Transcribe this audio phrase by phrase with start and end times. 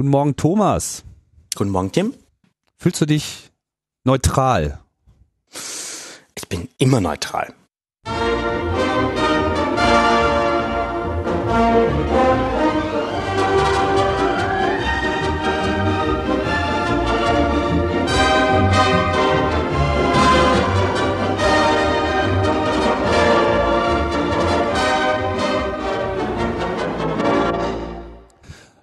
[0.00, 1.04] Guten Morgen, Thomas.
[1.54, 2.14] Guten Morgen, Tim.
[2.78, 3.50] Fühlst du dich
[4.02, 4.80] neutral?
[6.34, 7.52] Ich bin immer neutral.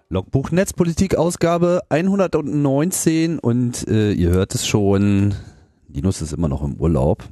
[0.10, 5.36] Logbuch Netzpolitik Ausgabe 119 und äh, ihr hört es schon,
[5.90, 7.26] Linus ist immer noch im Urlaub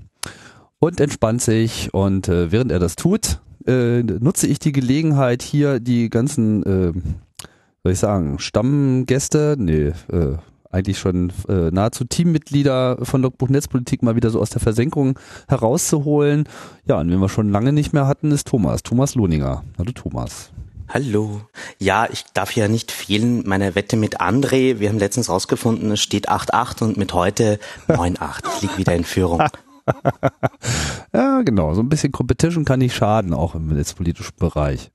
[0.79, 5.79] und entspannt sich und äh, während er das tut, äh, nutze ich die Gelegenheit hier
[5.79, 6.91] die ganzen, äh,
[7.81, 10.35] soll ich sagen, Stammgäste, nee, äh,
[10.70, 15.17] eigentlich schon äh, nahezu Teammitglieder von Logbuch Netzpolitik mal wieder so aus der Versenkung
[15.48, 16.43] herauszuholen.
[16.85, 19.63] Ja, und wen wir schon lange nicht mehr hatten, ist Thomas, Thomas Lohninger.
[19.77, 20.51] Hallo Thomas.
[20.88, 21.41] Hallo.
[21.80, 23.43] Ja, ich darf ja nicht fehlen.
[23.45, 24.80] Meine Wette mit André.
[24.80, 28.43] Wir haben letztens rausgefunden, es steht 8-8 und mit heute 9-8.
[28.55, 29.43] Ich liege wieder in Führung.
[31.13, 31.74] ja, genau.
[31.74, 34.91] So ein bisschen Competition kann nicht schaden, auch im netzpolitischen Bereich.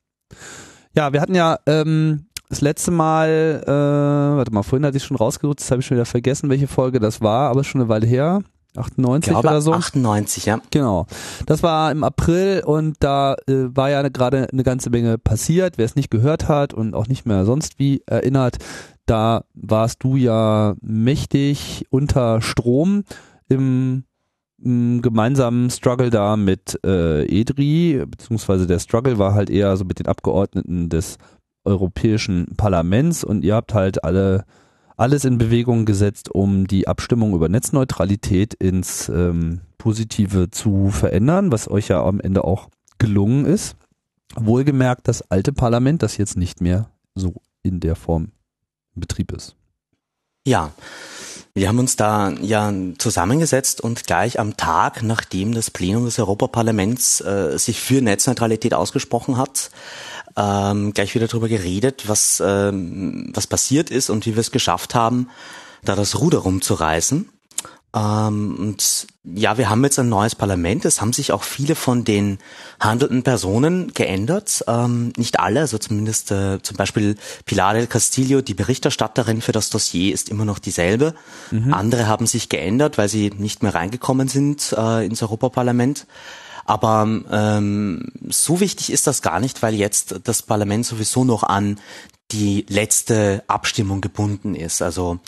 [0.95, 5.17] Ja, wir hatten ja ähm, das letzte Mal, äh, warte mal, vorhin hatte ich schon
[5.17, 8.07] rausgesucht, das habe ich schon wieder vergessen, welche Folge das war, aber schon eine Weile
[8.07, 8.43] her.
[8.81, 9.73] 98 glaube, oder so.
[9.73, 10.61] 98, ja.
[10.71, 11.07] Genau.
[11.47, 15.79] Das war im April und da äh, war ja gerade eine ganze Menge passiert.
[15.79, 18.59] Wer es nicht gehört hat und auch nicht mehr sonst wie erinnert,
[19.07, 23.05] da warst du ja mächtig unter Strom
[23.49, 24.05] im,
[24.63, 29.99] im gemeinsamen Struggle da mit äh, EDRI, beziehungsweise der Struggle war halt eher so mit
[29.99, 31.19] den Abgeordneten des
[31.65, 34.45] Europäischen Parlaments und ihr habt halt alle
[35.01, 41.69] alles in Bewegung gesetzt, um die Abstimmung über Netzneutralität ins ähm, Positive zu verändern, was
[41.69, 43.77] euch ja am Ende auch gelungen ist.
[44.37, 48.33] Wohlgemerkt das alte Parlament, das jetzt nicht mehr so in der Form
[48.95, 49.57] in Betrieb ist.
[50.47, 50.73] Ja,
[51.55, 57.21] wir haben uns da ja zusammengesetzt und gleich am Tag, nachdem das Plenum des Europaparlaments
[57.23, 59.71] äh, sich für Netzneutralität ausgesprochen hat,
[60.37, 64.95] ähm, gleich wieder darüber geredet, was, ähm, was passiert ist und wie wir es geschafft
[64.95, 65.29] haben,
[65.85, 67.29] da das Ruder rumzureißen.
[67.93, 70.85] Ähm, und ja, wir haben jetzt ein neues Parlament.
[70.85, 72.39] Es haben sich auch viele von den
[72.79, 74.65] handelnden Personen geändert.
[74.69, 77.17] Ähm, nicht alle, also zumindest äh, zum Beispiel
[77.47, 81.15] Pilar del Castillo, die Berichterstatterin für das Dossier, ist immer noch dieselbe.
[81.51, 81.75] Mhm.
[81.75, 86.07] Andere haben sich geändert, weil sie nicht mehr reingekommen sind äh, ins Europaparlament.
[86.71, 91.81] Aber ähm, so wichtig ist das gar nicht, weil jetzt das Parlament sowieso noch an
[92.31, 94.81] die letzte Abstimmung gebunden ist.
[94.81, 95.19] Also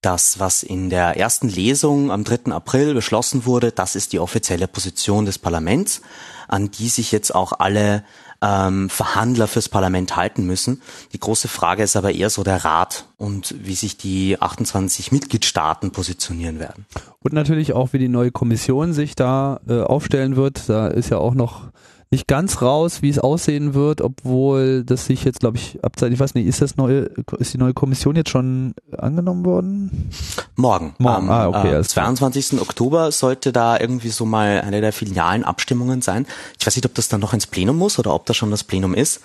[0.00, 2.52] das, was in der ersten Lesung am 3.
[2.52, 6.02] April beschlossen wurde, das ist die offizielle Position des Parlaments,
[6.46, 8.04] an die sich jetzt auch alle
[8.42, 10.82] ähm, Verhandler fürs Parlament halten müssen.
[11.12, 15.92] Die große Frage ist aber eher so der Rat und wie sich die 28 Mitgliedstaaten
[15.92, 16.86] positionieren werden.
[17.20, 20.68] Und natürlich auch, wie die neue Kommission sich da äh, aufstellen wird.
[20.68, 21.68] Da ist ja auch noch
[22.12, 26.14] nicht ganz raus, wie es aussehen wird, obwohl das sich jetzt, glaube ich, abzeichnet.
[26.14, 30.10] Ich weiß nicht, ist das neue, ist die neue Kommission jetzt schon angenommen worden?
[30.54, 30.94] Morgen.
[30.98, 31.30] Morgen.
[31.30, 32.60] Am ah, okay, äh, 22.
[32.60, 36.26] Oktober sollte da irgendwie so mal eine der filialen Abstimmungen sein.
[36.60, 38.62] Ich weiß nicht, ob das dann noch ins Plenum muss oder ob das schon das
[38.62, 39.22] Plenum ist.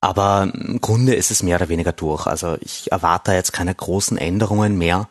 [0.00, 2.28] Aber im Grunde ist es mehr oder weniger durch.
[2.28, 5.08] Also ich erwarte jetzt keine großen Änderungen mehr,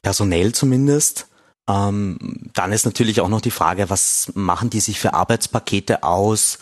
[0.00, 1.27] personell zumindest.
[1.68, 6.58] Ähm, dann ist natürlich auch noch die Frage, was machen die sich für Arbeitspakete aus?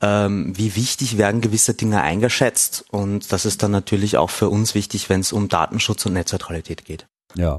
[0.00, 2.84] Ähm, wie wichtig werden gewisse Dinge eingeschätzt?
[2.90, 6.84] Und das ist dann natürlich auch für uns wichtig, wenn es um Datenschutz und Netzneutralität
[6.84, 7.06] geht.
[7.36, 7.58] Ja.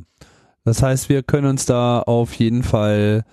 [0.66, 3.24] Das heißt, wir können uns da auf jeden Fall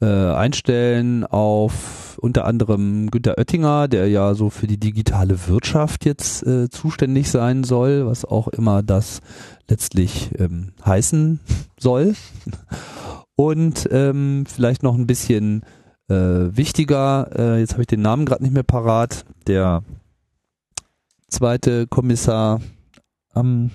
[0.00, 6.46] äh, einstellen auf unter anderem Günter Oettinger, der ja so für die digitale Wirtschaft jetzt
[6.46, 9.20] äh, zuständig sein soll, was auch immer das
[9.68, 11.40] letztlich ähm, heißen
[11.78, 12.14] soll.
[13.36, 15.62] Und ähm, vielleicht noch ein bisschen
[16.08, 19.82] äh, wichtiger, äh, jetzt habe ich den Namen gerade nicht mehr parat, der
[21.28, 22.60] zweite Kommissar
[23.34, 23.70] am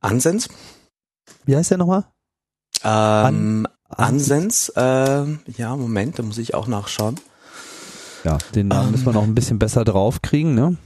[0.00, 0.48] Ansens?
[1.44, 2.04] Wie heißt der nochmal?
[2.82, 5.24] Ähm, An Ansens, äh,
[5.56, 7.16] ja, Moment, da muss ich auch nachschauen.
[8.24, 8.92] Ja, den Namen um.
[8.92, 10.76] müssen wir noch ein bisschen besser draufkriegen, ne?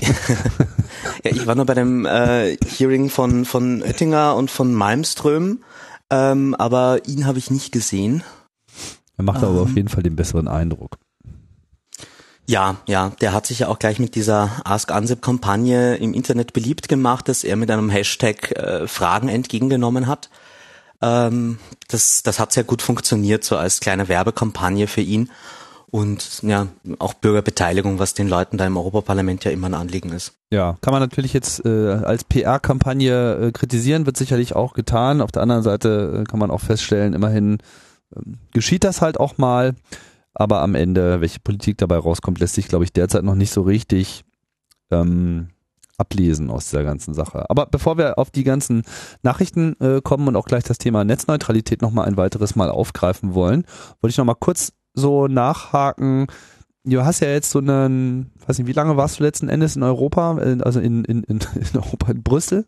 [0.00, 5.60] ja, ich war nur bei dem äh, Hearing von, von Oettinger und von Malmström
[6.10, 8.22] ähm, aber ihn habe ich nicht gesehen.
[9.16, 9.76] Er macht ähm, aber auf ähm.
[9.76, 10.98] jeden Fall den besseren Eindruck.
[12.46, 16.54] Ja, ja, der hat sich ja auch gleich mit dieser Ask Ansip Kampagne im Internet
[16.54, 20.30] beliebt gemacht, dass er mit einem Hashtag äh, Fragen entgegengenommen hat.
[21.02, 21.58] Ähm,
[21.88, 25.30] das, das hat sehr gut funktioniert, so als kleine Werbekampagne für ihn.
[25.90, 26.66] Und ja,
[26.98, 30.34] auch Bürgerbeteiligung, was den Leuten da im Europaparlament ja immer ein Anliegen ist.
[30.50, 35.20] Ja, kann man natürlich jetzt äh, als PR-Kampagne äh, kritisieren, wird sicherlich auch getan.
[35.20, 37.58] Auf der anderen Seite äh, kann man auch feststellen, immerhin
[38.14, 38.20] äh,
[38.52, 39.74] geschieht das halt auch mal.
[40.34, 43.62] Aber am Ende, welche Politik dabei rauskommt, lässt sich, glaube ich, derzeit noch nicht so
[43.62, 44.24] richtig
[44.90, 45.48] ähm,
[45.96, 47.50] ablesen aus dieser ganzen Sache.
[47.50, 48.84] Aber bevor wir auf die ganzen
[49.22, 53.64] Nachrichten äh, kommen und auch gleich das Thema Netzneutralität nochmal ein weiteres Mal aufgreifen wollen,
[54.00, 56.26] wollte ich nochmal kurz so nachhaken.
[56.84, 59.82] Du hast ja jetzt so einen, weiß nicht, wie lange warst du letzten Endes in
[59.82, 62.66] Europa, äh, also in, in, in, in Europa, in Brüssel?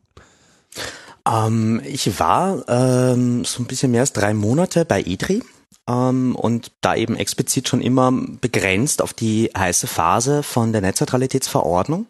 [1.28, 5.42] Ähm, ich war ähm, so ein bisschen mehr als drei Monate bei EDRI
[5.88, 12.06] ähm, und da eben explizit schon immer begrenzt auf die heiße Phase von der Netzneutralitätsverordnung.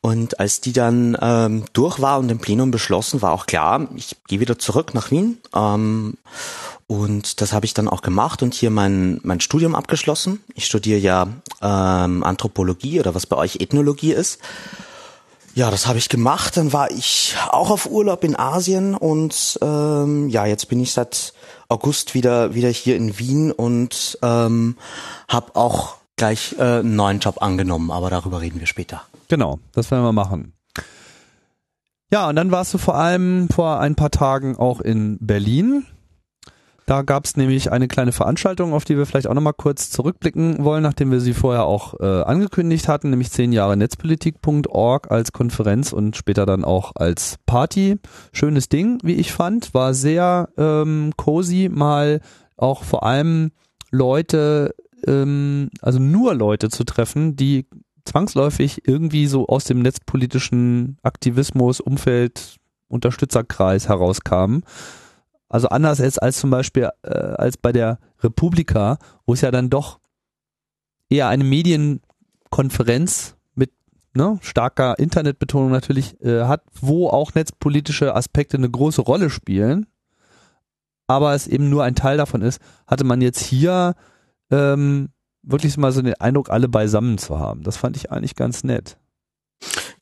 [0.00, 4.16] Und als die dann ähm, durch war und im Plenum beschlossen, war auch klar, ich
[4.28, 5.38] gehe wieder zurück nach Wien.
[5.54, 6.14] Ähm,
[6.88, 10.42] und das habe ich dann auch gemacht und hier mein, mein Studium abgeschlossen.
[10.54, 11.28] Ich studiere ja
[11.60, 14.40] ähm, Anthropologie oder was bei euch Ethnologie ist.
[15.54, 16.56] Ja, das habe ich gemacht.
[16.56, 21.34] Dann war ich auch auf Urlaub in Asien und ähm, ja, jetzt bin ich seit
[21.68, 24.78] August wieder wieder hier in Wien und ähm,
[25.28, 27.90] habe auch gleich äh, einen neuen Job angenommen.
[27.90, 29.02] Aber darüber reden wir später.
[29.28, 30.54] Genau, das werden wir machen.
[32.10, 35.84] Ja, und dann warst du vor allem vor ein paar Tagen auch in Berlin.
[36.88, 40.64] Da gab es nämlich eine kleine Veranstaltung, auf die wir vielleicht auch nochmal kurz zurückblicken
[40.64, 45.92] wollen, nachdem wir sie vorher auch äh, angekündigt hatten, nämlich 10 Jahre Netzpolitik.org als Konferenz
[45.92, 47.96] und später dann auch als Party.
[48.32, 52.22] Schönes Ding, wie ich fand, war sehr ähm, cozy, mal
[52.56, 53.50] auch vor allem
[53.90, 54.74] Leute,
[55.06, 57.66] ähm, also nur Leute zu treffen, die
[58.06, 62.56] zwangsläufig irgendwie so aus dem netzpolitischen Aktivismus, Umfeld,
[62.88, 64.64] Unterstützerkreis herauskamen.
[65.48, 69.70] Also anders als, als zum Beispiel äh, als bei der Republika, wo es ja dann
[69.70, 69.98] doch
[71.08, 73.70] eher eine Medienkonferenz mit
[74.14, 79.86] ne, starker Internetbetonung natürlich äh, hat, wo auch netzpolitische Aspekte eine große Rolle spielen,
[81.06, 83.94] aber es eben nur ein Teil davon ist, hatte man jetzt hier
[84.50, 85.08] ähm,
[85.42, 87.62] wirklich mal so den Eindruck, alle beisammen zu haben.
[87.62, 88.98] Das fand ich eigentlich ganz nett.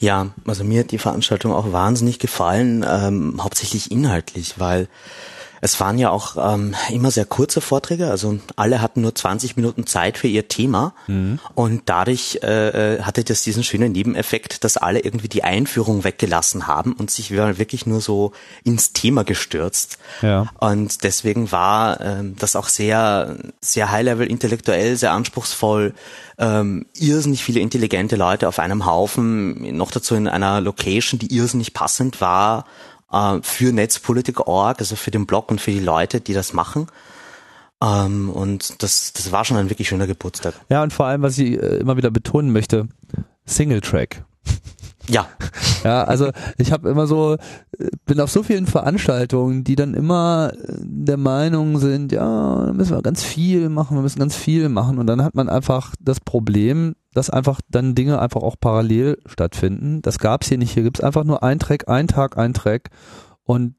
[0.01, 4.89] Ja, also mir hat die Veranstaltung auch wahnsinnig gefallen, ähm, hauptsächlich inhaltlich, weil
[5.61, 9.87] es waren ja auch ähm, immer sehr kurze Vorträge, also alle hatten nur 20 Minuten
[9.87, 11.39] Zeit für ihr Thema mhm.
[11.55, 16.67] und dadurch äh, äh, hatte das diesen schönen Nebeneffekt, dass alle irgendwie die Einführung weggelassen
[16.67, 18.33] haben und sich wirklich nur so
[18.65, 19.99] ins Thema gestürzt.
[20.23, 20.47] Ja.
[20.59, 25.95] Und deswegen war ähm, das auch sehr, sehr high-level intellektuell, sehr anspruchsvoll,
[26.39, 31.73] ähm, irrsinnig viele intelligente Leute auf einem Haufen, noch dazu in einer Location, die irrsinnig
[31.73, 32.67] passend war
[33.17, 36.87] äh, für Netzpolitik.org, also für den Blog und für die Leute, die das machen.
[37.83, 40.55] Ähm, und das, das war schon ein wirklich schöner Geburtstag.
[40.69, 42.89] Ja, und vor allem, was ich äh, immer wieder betonen möchte,
[43.47, 44.25] Single Track.
[45.09, 45.29] Ja.
[45.85, 47.37] Ja, also ich habe immer so,
[48.07, 53.03] bin auf so vielen Veranstaltungen, die dann immer äh, der Meinung sind, ja, müssen wir
[53.03, 54.99] ganz viel machen, wir müssen ganz viel machen.
[54.99, 60.03] Und dann hat man einfach das Problem, dass einfach dann Dinge einfach auch parallel stattfinden.
[60.03, 60.73] Das gab's hier nicht.
[60.73, 62.91] Hier gibt's einfach nur ein Track, ein Tag, ein Track.
[63.45, 63.77] Und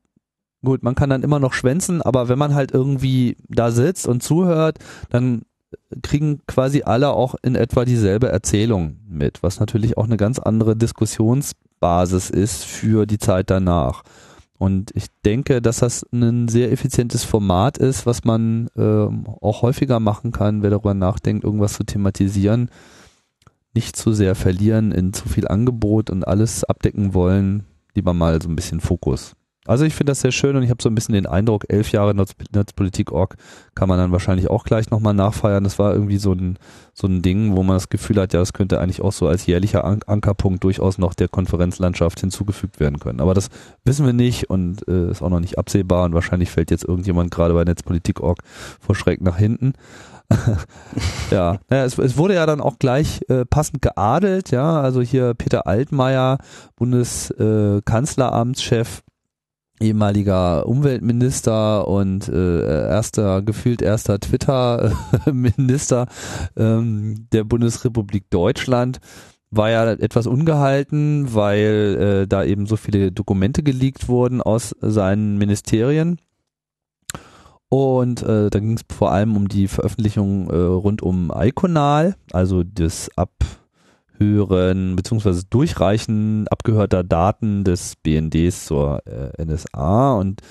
[0.63, 4.23] gut, man kann dann immer noch schwänzen, aber wenn man halt irgendwie da sitzt und
[4.23, 4.79] zuhört,
[5.09, 5.43] dann
[6.01, 10.75] kriegen quasi alle auch in etwa dieselbe Erzählung mit, was natürlich auch eine ganz andere
[10.75, 14.03] Diskussionsbasis ist für die Zeit danach.
[14.57, 19.99] Und ich denke, dass das ein sehr effizientes Format ist, was man äh, auch häufiger
[19.99, 22.71] machen kann, wer darüber nachdenkt, irgendwas zu thematisieren
[23.77, 28.49] nicht zu sehr verlieren in zu viel Angebot und alles abdecken wollen, lieber mal so
[28.49, 29.35] ein bisschen Fokus.
[29.67, 31.91] Also ich finde das sehr schön und ich habe so ein bisschen den Eindruck, elf
[31.91, 33.35] Jahre Netzpolitik.org
[33.75, 35.63] kann man dann wahrscheinlich auch gleich nochmal nachfeiern.
[35.63, 36.57] Das war irgendwie so ein,
[36.93, 39.45] so ein Ding, wo man das Gefühl hat, ja, das könnte eigentlich auch so als
[39.45, 43.19] jährlicher Ankerpunkt durchaus noch der Konferenzlandschaft hinzugefügt werden können.
[43.19, 43.49] Aber das
[43.85, 47.31] wissen wir nicht und äh, ist auch noch nicht absehbar und wahrscheinlich fällt jetzt irgendjemand
[47.31, 48.39] gerade bei Netzpolitik.org
[48.79, 49.73] vor Schreck nach hinten.
[51.31, 55.33] ja, naja, es, es, wurde ja dann auch gleich äh, passend geadelt, ja, also hier
[55.33, 56.39] Peter Altmaier,
[56.75, 59.01] Bundeskanzleramtschef, äh,
[59.79, 66.07] ehemaliger Umweltminister und äh, erster, gefühlt erster Twitter-Minister
[66.57, 68.99] ähm, der Bundesrepublik Deutschland,
[69.49, 75.37] war ja etwas ungehalten, weil äh, da eben so viele Dokumente geleakt wurden aus seinen
[75.37, 76.19] Ministerien.
[77.69, 82.63] Und äh, da ging es vor allem um die Veröffentlichung äh, rund um Iconal, also
[82.63, 83.09] das
[84.17, 85.41] Abhören bzw.
[85.49, 90.13] Durchreichen abgehörter Daten des BNDs zur äh, NSA.
[90.13, 90.41] Und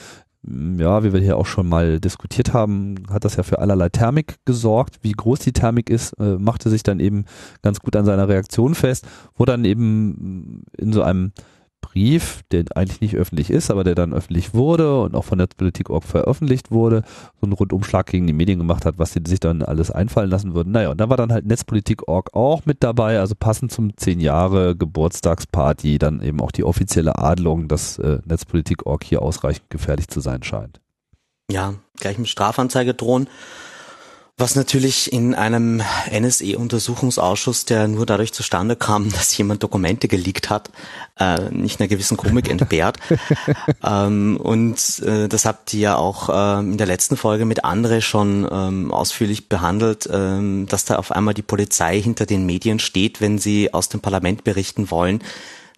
[0.44, 4.36] ja, wie wir hier auch schon mal diskutiert haben, hat das ja für allerlei Thermik
[4.44, 4.98] gesorgt.
[5.02, 7.24] Wie groß die Thermik ist, äh, machte sich dann eben
[7.62, 11.32] ganz gut an seiner Reaktion fest, wo dann eben in so einem
[11.80, 16.04] Brief, der eigentlich nicht öffentlich ist, aber der dann öffentlich wurde und auch von Netzpolitik.org
[16.04, 17.02] veröffentlicht wurde,
[17.40, 20.54] so einen Rundumschlag gegen die Medien gemacht hat, was sie sich dann alles einfallen lassen
[20.54, 20.72] würden.
[20.72, 24.76] Naja, und da war dann halt Netzpolitik.org auch mit dabei, also passend zum 10 Jahre
[24.76, 30.42] Geburtstagsparty, dann eben auch die offizielle Adelung, dass äh, Netzpolitik.org hier ausreichend gefährlich zu sein
[30.42, 30.80] scheint.
[31.50, 33.28] Ja, gleich mit Strafanzeige drohen.
[34.38, 40.70] Was natürlich in einem NSE-Untersuchungsausschuss, der nur dadurch zustande kam, dass jemand Dokumente geleakt hat,
[41.18, 42.98] äh, nicht einer gewissen Komik entbehrt.
[43.82, 48.02] ähm, und äh, das habt ihr ja auch äh, in der letzten Folge mit Andre
[48.02, 53.22] schon ähm, ausführlich behandelt, ähm, dass da auf einmal die Polizei hinter den Medien steht,
[53.22, 55.22] wenn sie aus dem Parlament berichten wollen.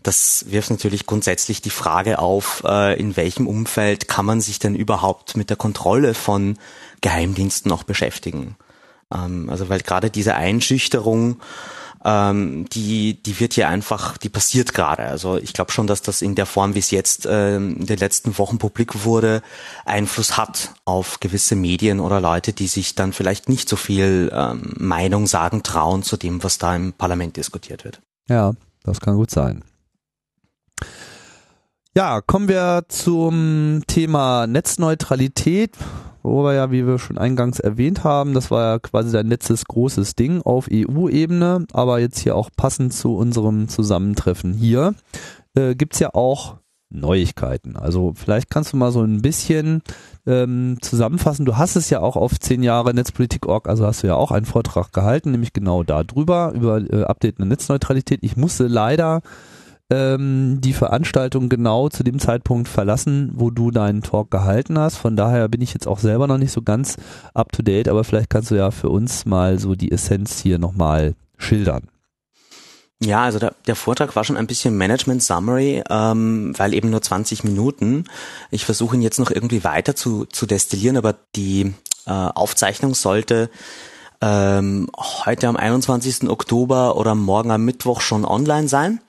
[0.03, 4.75] Das wirft natürlich grundsätzlich die Frage auf, äh, in welchem Umfeld kann man sich denn
[4.75, 6.57] überhaupt mit der Kontrolle von
[7.01, 8.57] Geheimdiensten auch beschäftigen.
[9.13, 11.41] Ähm, also weil gerade diese Einschüchterung,
[12.05, 15.05] ähm, die, die wird hier einfach, die passiert gerade.
[15.05, 17.99] Also ich glaube schon, dass das in der Form, wie es jetzt ähm, in den
[17.99, 19.43] letzten Wochen publik wurde,
[19.85, 24.75] Einfluss hat auf gewisse Medien oder Leute, die sich dann vielleicht nicht so viel ähm,
[24.79, 28.01] Meinung sagen trauen zu dem, was da im Parlament diskutiert wird.
[28.29, 28.53] Ja,
[28.85, 29.65] das kann gut sein.
[31.97, 35.73] Ja, kommen wir zum Thema Netzneutralität
[36.31, 39.65] wo wir ja, wie wir schon eingangs erwähnt haben, das war ja quasi dein letztes
[39.65, 44.95] großes Ding auf EU-Ebene, aber jetzt hier auch passend zu unserem Zusammentreffen hier,
[45.55, 46.57] äh, gibt's ja auch
[46.91, 47.77] Neuigkeiten.
[47.77, 49.83] Also vielleicht kannst du mal so ein bisschen
[50.27, 51.45] ähm, zusammenfassen.
[51.45, 54.47] Du hast es ja auch auf 10 Jahre Netzpolitik.org, also hast du ja auch einen
[54.47, 58.21] Vortrag gehalten, nämlich genau darüber, über äh, Update und Netzneutralität.
[58.23, 59.21] Ich musste leider
[59.91, 64.97] ähm, die Veranstaltung genau zu dem Zeitpunkt verlassen, wo du deinen Talk gehalten hast.
[64.97, 66.97] Von daher bin ich jetzt auch selber noch nicht so ganz
[67.35, 70.59] up to date, aber vielleicht kannst du ja für uns mal so die Essenz hier
[70.59, 71.89] nochmal schildern.
[73.01, 77.01] Ja, also der, der Vortrag war schon ein bisschen Management Summary, ähm, weil eben nur
[77.01, 78.05] 20 Minuten.
[78.51, 81.75] Ich versuche ihn jetzt noch irgendwie weiter zu, zu destillieren, aber die
[82.07, 83.51] äh, Aufzeichnung sollte
[84.21, 86.29] ähm, heute am 21.
[86.29, 89.01] Oktober oder morgen am Mittwoch schon online sein.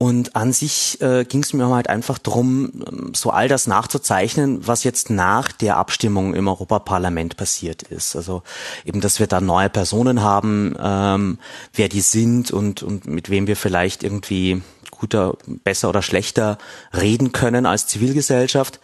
[0.00, 4.64] Und an sich äh, ging es mir halt einfach drum, ähm, so all das nachzuzeichnen,
[4.64, 8.14] was jetzt nach der Abstimmung im Europaparlament passiert ist.
[8.14, 8.44] Also
[8.84, 11.38] eben, dass wir da neue Personen haben, ähm,
[11.74, 14.62] wer die sind und, und mit wem wir vielleicht irgendwie
[14.92, 16.58] guter, besser oder schlechter
[16.96, 18.78] reden können als Zivilgesellschaft.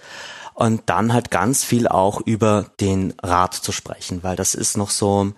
[0.54, 4.90] Und dann halt ganz viel auch über den Rat zu sprechen, weil das ist noch
[4.90, 5.32] so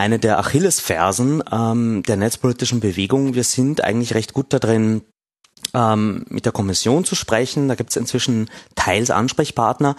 [0.00, 3.34] eine der Achillesfersen ähm, der netzpolitischen Bewegung.
[3.34, 5.02] Wir sind eigentlich recht gut da drin,
[5.74, 7.68] ähm, mit der Kommission zu sprechen.
[7.68, 9.96] Da gibt es inzwischen teils Ansprechpartner.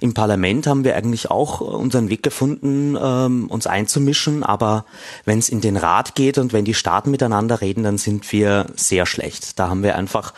[0.00, 4.42] Im Parlament haben wir eigentlich auch unseren Weg gefunden, ähm, uns einzumischen.
[4.42, 4.84] Aber
[5.24, 8.66] wenn es in den Rat geht und wenn die Staaten miteinander reden, dann sind wir
[8.74, 9.58] sehr schlecht.
[9.58, 10.32] Da haben wir einfach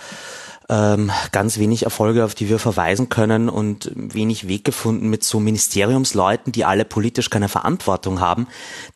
[0.69, 5.41] ähm, ganz wenig Erfolge, auf die wir verweisen können und wenig Weg gefunden mit so
[5.41, 8.47] Ministeriumsleuten, die alle politisch keine Verantwortung haben,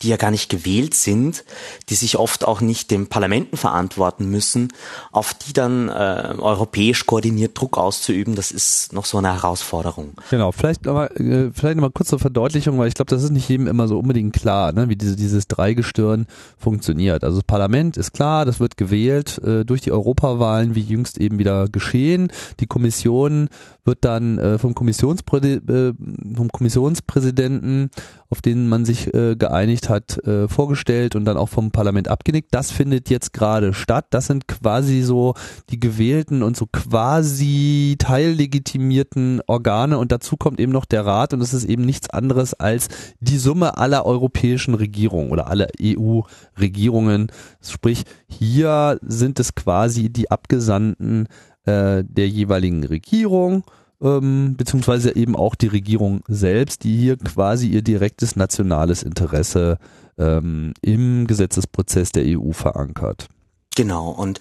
[0.00, 1.44] die ja gar nicht gewählt sind,
[1.90, 4.68] die sich oft auch nicht dem Parlamenten verantworten müssen,
[5.12, 10.12] auf die dann äh, europäisch koordiniert Druck auszuüben, das ist noch so eine Herausforderung.
[10.30, 13.48] Genau, vielleicht aber äh, vielleicht nochmal kurz zur Verdeutlichung, weil ich glaube, das ist nicht
[13.48, 16.26] jedem immer so unbedingt klar, ne, wie diese, dieses Dreigestirn
[16.58, 17.24] funktioniert.
[17.24, 21.38] Also das Parlament ist klar, das wird gewählt äh, durch die Europawahlen, wie jüngst eben
[21.38, 22.30] wieder geschehen.
[22.60, 23.48] Die Kommission
[23.88, 25.94] wird dann äh, vom, Kommissionspräsi äh,
[26.36, 27.90] vom Kommissionspräsidenten,
[28.28, 32.48] auf den man sich äh, geeinigt hat, äh, vorgestellt und dann auch vom Parlament abgenickt.
[32.52, 34.06] Das findet jetzt gerade statt.
[34.10, 35.34] Das sind quasi so
[35.70, 41.40] die gewählten und so quasi teillegitimierten Organe und dazu kommt eben noch der Rat und
[41.40, 42.88] es ist eben nichts anderes als
[43.20, 47.32] die Summe aller europäischen Regierungen oder aller EU-Regierungen.
[47.62, 51.28] Sprich, hier sind es quasi die Abgesandten
[51.68, 53.64] äh, der jeweiligen Regierung
[54.00, 59.78] ähm, beziehungsweise eben auch die Regierung selbst, die hier quasi ihr direktes nationales Interesse
[60.18, 63.28] ähm, im Gesetzesprozess der EU verankert.
[63.76, 64.40] Genau, und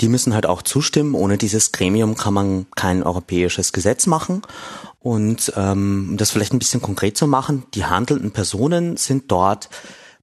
[0.00, 1.14] die müssen halt auch zustimmen.
[1.14, 4.42] Ohne dieses Gremium kann man kein europäisches Gesetz machen.
[5.00, 9.70] Und ähm, um das vielleicht ein bisschen konkret zu machen, die handelnden Personen sind dort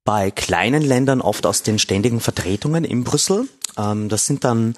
[0.05, 3.49] bei kleinen Ländern oft aus den ständigen Vertretungen in Brüssel.
[3.77, 4.75] Ähm, das sind dann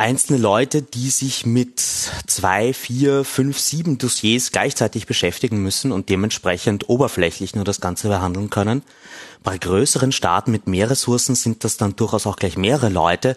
[0.00, 6.88] einzelne Leute, die sich mit zwei, vier, fünf, sieben Dossiers gleichzeitig beschäftigen müssen und dementsprechend
[6.88, 8.82] oberflächlich nur das Ganze behandeln können.
[9.42, 13.36] Bei größeren Staaten mit mehr Ressourcen sind das dann durchaus auch gleich mehrere Leute.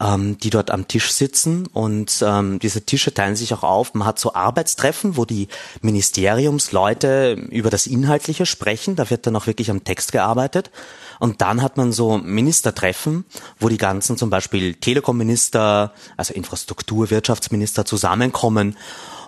[0.00, 3.94] Ähm, die dort am Tisch sitzen und ähm, diese Tische teilen sich auch auf.
[3.94, 5.48] Man hat so Arbeitstreffen, wo die
[5.80, 8.96] Ministeriumsleute über das Inhaltliche sprechen.
[8.96, 10.70] Da wird dann auch wirklich am Text gearbeitet.
[11.18, 13.24] Und dann hat man so Ministertreffen,
[13.58, 18.76] wo die ganzen zum Beispiel Telekom-Minister, also Infrastruktur, Wirtschaftsminister zusammenkommen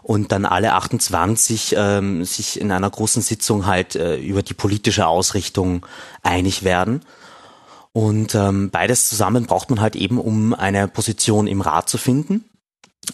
[0.02, 5.06] und dann alle 28 ähm, sich in einer großen Sitzung halt äh, über die politische
[5.06, 5.86] Ausrichtung
[6.22, 7.02] einig werden.
[7.92, 12.44] Und ähm, beides zusammen braucht man halt eben, um eine Position im Rat zu finden.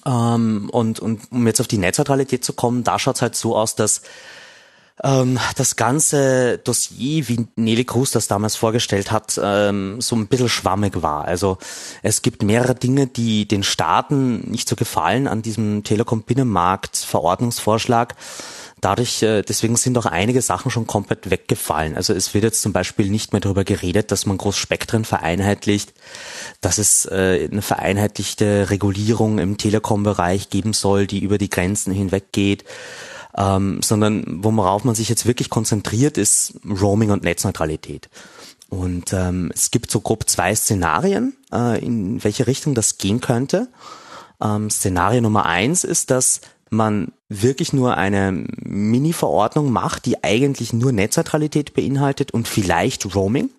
[0.04, 3.56] Ähm, und, und um jetzt auf die Netzneutralität zu kommen, da schaut es halt so
[3.56, 4.02] aus, dass
[5.02, 10.48] ähm, das ganze Dossier, wie Nelly Cruz das damals vorgestellt hat, ähm, so ein bisschen
[10.48, 11.24] schwammig war.
[11.24, 11.58] Also
[12.02, 18.14] es gibt mehrere Dinge, die den Staaten nicht so gefallen an diesem Telekom-Binnenmarkt-Verordnungsvorschlag.
[18.84, 21.96] Dadurch, äh, deswegen sind auch einige Sachen schon komplett weggefallen.
[21.96, 25.94] Also es wird jetzt zum Beispiel nicht mehr darüber geredet, dass man Großspektren vereinheitlicht,
[26.60, 32.32] dass es äh, eine vereinheitlichte Regulierung im Telekom-Bereich geben soll, die über die Grenzen hinweg
[32.32, 32.64] geht
[33.36, 38.08] ähm, sondern worauf man sich jetzt wirklich konzentriert, ist Roaming und Netzneutralität.
[38.68, 43.68] Und ähm, es gibt so grob zwei Szenarien, äh, in welche Richtung das gehen könnte.
[44.40, 50.92] Ähm, Szenario Nummer eins ist, dass man wirklich nur eine Mini-Verordnung macht, die eigentlich nur
[50.92, 53.50] Netzneutralität beinhaltet und vielleicht Roaming,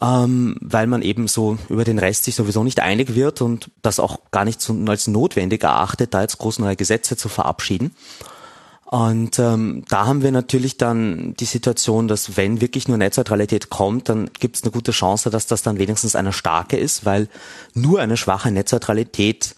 [0.00, 4.00] ähm, weil man eben so über den Rest sich sowieso nicht einig wird und das
[4.00, 7.94] auch gar nicht so als notwendig erachtet, da jetzt groß neue Gesetze zu verabschieden.
[8.90, 14.08] Und ähm, da haben wir natürlich dann die Situation, dass wenn wirklich nur Netzneutralität kommt,
[14.08, 17.28] dann gibt es eine gute Chance, dass das dann wenigstens eine starke ist, weil
[17.74, 19.54] nur eine schwache Netzneutralität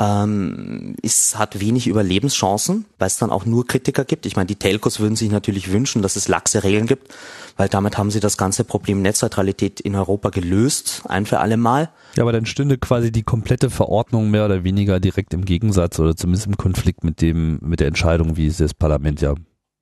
[0.00, 4.26] ähm, ist, hat wenig Überlebenschancen, weil es dann auch nur Kritiker gibt.
[4.26, 7.14] Ich meine, die Telcos würden sich natürlich wünschen, dass es laxe Regeln gibt,
[7.56, 11.90] weil damit haben sie das ganze Problem Netzneutralität in Europa gelöst, ein für alle Mal.
[12.16, 16.16] Ja, aber dann stünde quasi die komplette Verordnung mehr oder weniger direkt im Gegensatz oder
[16.16, 19.34] zumindest im Konflikt mit dem, mit der Entscheidung, wie es das Parlament ja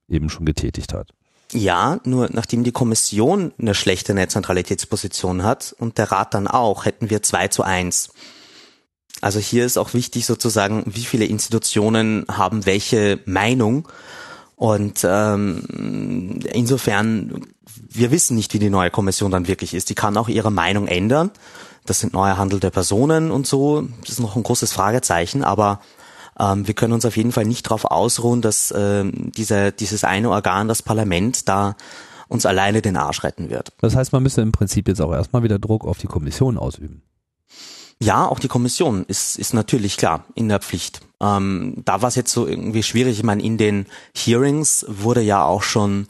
[0.07, 1.09] eben schon getätigt hat.
[1.51, 7.09] Ja, nur nachdem die Kommission eine schlechte Netzneutralitätsposition hat und der Rat dann auch, hätten
[7.09, 8.11] wir zwei zu eins.
[9.21, 13.87] Also hier ist auch wichtig sozusagen, wie viele Institutionen haben welche Meinung.
[14.55, 17.41] Und ähm, insofern,
[17.89, 19.89] wir wissen nicht, wie die neue Kommission dann wirklich ist.
[19.89, 21.31] Die kann auch ihre Meinung ändern.
[21.85, 23.87] Das sind neue handelte Personen und so.
[24.01, 25.81] Das ist noch ein großes Fragezeichen, aber
[26.39, 30.29] ähm, wir können uns auf jeden Fall nicht darauf ausruhen, dass ähm, diese, dieses eine
[30.29, 31.75] Organ, das Parlament, da
[32.29, 33.73] uns alleine den Arsch retten wird.
[33.81, 37.03] Das heißt, man müsste im Prinzip jetzt auch erstmal wieder Druck auf die Kommission ausüben.
[38.03, 40.99] Ja, auch die Kommission ist, ist natürlich klar in der Pflicht.
[41.21, 43.17] Ähm, da war es jetzt so irgendwie schwierig.
[43.17, 46.07] Ich meine, in den Hearings wurde ja auch schon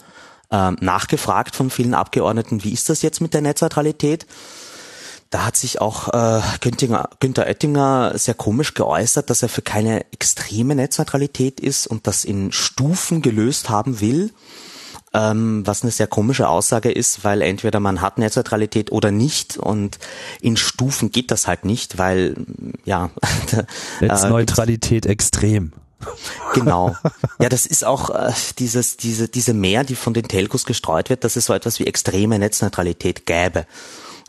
[0.50, 4.26] ähm, nachgefragt von vielen Abgeordneten, wie ist das jetzt mit der Netzneutralität?
[5.30, 10.12] Da hat sich auch äh, Günther, Günther Oettinger sehr komisch geäußert, dass er für keine
[10.12, 14.32] extreme Netzneutralität ist und das in Stufen gelöst haben will
[15.14, 20.00] ähm, was eine sehr komische Aussage ist, weil entweder man hat Netzneutralität oder nicht und
[20.42, 22.36] in Stufen geht das halt nicht, weil
[22.84, 23.12] ja
[24.02, 25.74] Netzneutralität äh, extrem.
[26.54, 26.96] Genau.
[27.40, 31.24] Ja, das ist auch äh, dieses, diese, diese Mehr, die von den Telcos gestreut wird,
[31.24, 33.66] dass es so etwas wie extreme Netzneutralität gäbe.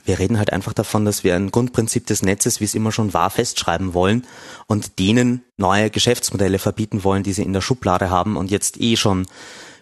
[0.05, 3.15] Wir reden halt einfach davon, dass wir ein Grundprinzip des Netzes, wie es immer schon
[3.15, 4.27] war, festschreiben wollen
[4.67, 8.97] und denen neue Geschäftsmodelle verbieten wollen, die sie in der Schublade haben und jetzt eh
[8.97, 9.27] schon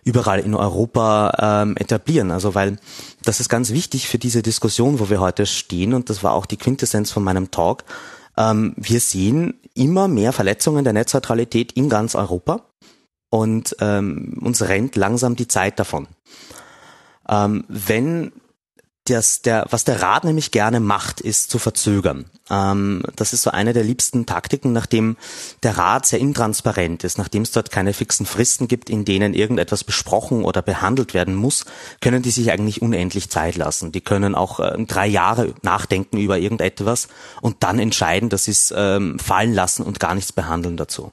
[0.05, 2.31] überall in Europa ähm, etablieren.
[2.31, 2.79] Also weil
[3.25, 6.47] das ist ganz wichtig für diese Diskussion, wo wir heute stehen und das war auch
[6.47, 7.85] die Quintessenz von meinem Talk.
[8.37, 12.62] Ähm, wir sehen immer mehr Verletzungen der Netzneutralität in ganz Europa
[13.31, 16.09] und ähm, uns rennt langsam die Zeit davon.
[17.29, 18.33] Ähm, wenn
[19.05, 22.27] das, der, was der Rat nämlich gerne macht, ist zu verzögern.
[22.51, 25.17] Ähm, das ist so eine der liebsten Taktiken, nachdem
[25.65, 29.83] der Rat sehr intransparent ist, nachdem es dort keine fixen Fristen gibt, in denen irgendetwas
[29.83, 31.65] besprochen oder behandelt werden muss,
[32.01, 33.91] können die sich eigentlich unendlich Zeit lassen.
[33.91, 37.09] Die können auch äh, drei Jahre nachdenken über irgendetwas
[37.41, 41.12] und dann entscheiden, dass sie es ähm, fallen lassen und gar nichts behandeln dazu.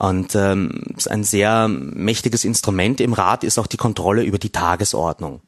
[0.00, 5.42] Und ähm, ein sehr mächtiges Instrument im Rat ist auch die Kontrolle über die Tagesordnung.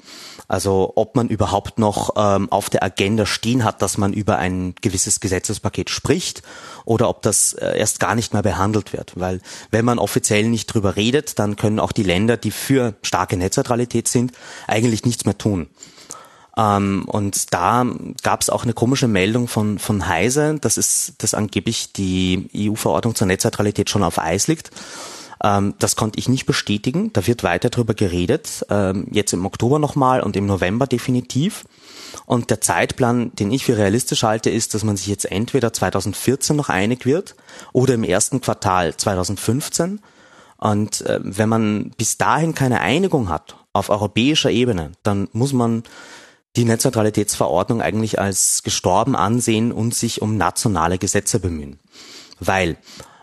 [0.46, 4.74] Also ob man überhaupt noch ähm, auf der Agenda stehen hat, dass man über ein
[4.82, 6.42] gewisses Gesetzespaket spricht
[6.84, 9.14] oder ob das äh, erst gar nicht mehr behandelt wird.
[9.16, 13.38] Weil wenn man offiziell nicht drüber redet, dann können auch die Länder, die für starke
[13.38, 14.32] Netzneutralität sind,
[14.66, 15.68] eigentlich nichts mehr tun.
[16.56, 17.86] Ähm, und da
[18.22, 23.14] gab es auch eine komische Meldung von, von Heise, dass, es, dass angeblich die EU-Verordnung
[23.14, 24.70] zur Netzneutralität schon auf Eis liegt.
[25.42, 27.12] Ähm, das konnte ich nicht bestätigen.
[27.12, 28.64] Da wird weiter drüber geredet.
[28.70, 31.64] Ähm, jetzt im Oktober nochmal und im November definitiv.
[32.26, 36.54] Und der Zeitplan, den ich für realistisch halte, ist, dass man sich jetzt entweder 2014
[36.54, 37.34] noch einig wird
[37.72, 40.00] oder im ersten Quartal 2015.
[40.58, 45.82] Und äh, wenn man bis dahin keine Einigung hat auf europäischer Ebene, dann muss man
[46.56, 51.78] die Netzneutralitätsverordnung eigentlich als gestorben ansehen und sich um nationale Gesetze bemühen.
[52.40, 52.76] Weil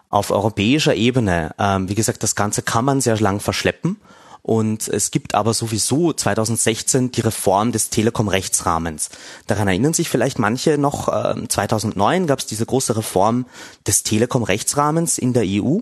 [0.10, 3.98] auf europäischer Ebene, ähm, wie gesagt, das Ganze kann man sehr lang verschleppen.
[4.42, 9.10] Und es gibt aber sowieso 2016 die Reform des Telekom-Rechtsrahmens.
[9.46, 13.46] Daran erinnern sich vielleicht manche noch, äh, 2009 gab es diese große Reform
[13.86, 15.80] des Telekom-Rechtsrahmens in der EU.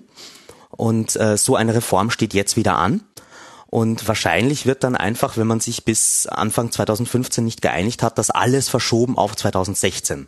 [0.72, 3.04] Und äh, so eine Reform steht jetzt wieder an.
[3.78, 8.32] Und wahrscheinlich wird dann einfach, wenn man sich bis Anfang 2015 nicht geeinigt hat, das
[8.32, 10.26] alles verschoben auf 2016.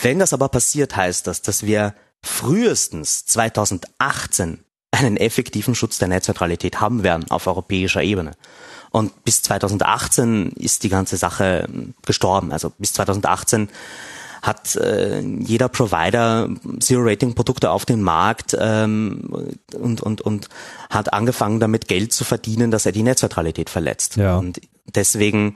[0.00, 6.80] Wenn das aber passiert, heißt das, dass wir frühestens 2018 einen effektiven Schutz der Netzneutralität
[6.80, 8.30] haben werden auf europäischer Ebene.
[8.88, 11.68] Und bis 2018 ist die ganze Sache
[12.06, 12.50] gestorben.
[12.50, 13.68] Also bis 2018
[14.42, 16.48] hat äh, jeder Provider
[16.80, 20.48] Zero-Rating-Produkte auf den Markt ähm, und, und, und
[20.88, 24.16] hat angefangen damit Geld zu verdienen, dass er die Netzneutralität verletzt.
[24.16, 24.38] Ja.
[24.38, 24.60] Und
[24.94, 25.54] deswegen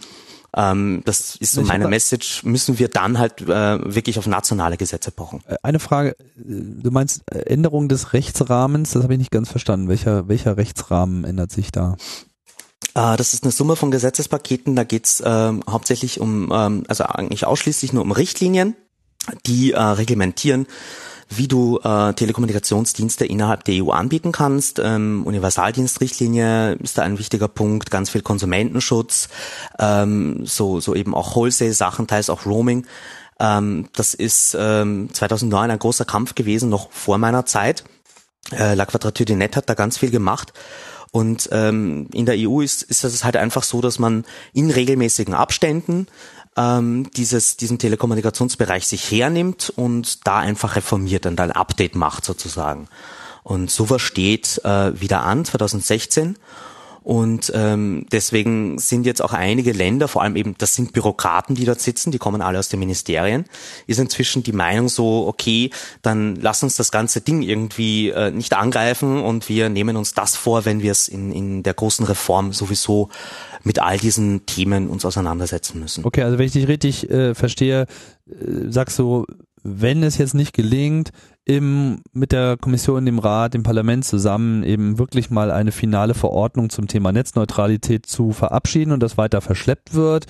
[0.56, 4.76] ähm, das ist so ich meine Message, müssen wir dann halt äh, wirklich auf nationale
[4.76, 5.40] Gesetze pochen.
[5.46, 9.50] Äh, eine Frage, äh, du meinst äh, Änderung des Rechtsrahmens, das habe ich nicht ganz
[9.50, 9.88] verstanden.
[9.88, 11.96] Welcher, welcher Rechtsrahmen ändert sich da?
[12.92, 14.76] Das ist eine Summe von Gesetzespaketen.
[14.76, 18.76] Da geht's ähm, hauptsächlich um, ähm, also eigentlich ausschließlich nur um Richtlinien,
[19.46, 20.66] die äh, reglementieren,
[21.28, 24.80] wie du äh, Telekommunikationsdienste innerhalb der EU anbieten kannst.
[24.82, 29.28] Ähm, Universaldienstrichtlinie ist da ein wichtiger Punkt, ganz viel Konsumentenschutz,
[29.78, 32.86] ähm, so, so eben auch Wholesale-Sachen, teils auch Roaming.
[33.40, 37.84] Ähm, das ist ähm, 2009 ein großer Kampf gewesen, noch vor meiner Zeit.
[38.52, 40.52] Äh, La Quadrature du Net hat da ganz viel gemacht.
[41.14, 45.32] Und ähm, in der EU ist, ist es halt einfach so, dass man in regelmäßigen
[45.32, 46.08] Abständen
[46.56, 52.88] ähm, dieses, diesen Telekommunikationsbereich sich hernimmt und da einfach reformiert und ein Update macht sozusagen.
[53.44, 56.36] Und sowas steht äh, wieder an 2016
[57.04, 61.66] und ähm, deswegen sind jetzt auch einige Länder, vor allem eben, das sind Bürokraten, die
[61.66, 63.44] dort sitzen, die kommen alle aus den Ministerien,
[63.86, 65.68] ist inzwischen die Meinung so, okay,
[66.00, 70.34] dann lass uns das ganze Ding irgendwie äh, nicht angreifen und wir nehmen uns das
[70.34, 73.10] vor, wenn wir es in, in der großen Reform sowieso
[73.64, 76.06] mit all diesen Themen uns auseinandersetzen müssen.
[76.06, 79.26] Okay, also wenn ich dich richtig äh, verstehe, äh, sagst du,
[79.62, 81.10] wenn es jetzt nicht gelingt,
[81.46, 86.70] im, mit der Kommission, dem Rat, dem Parlament zusammen eben wirklich mal eine finale Verordnung
[86.70, 90.26] zum Thema Netzneutralität zu verabschieden und das weiter verschleppt wird,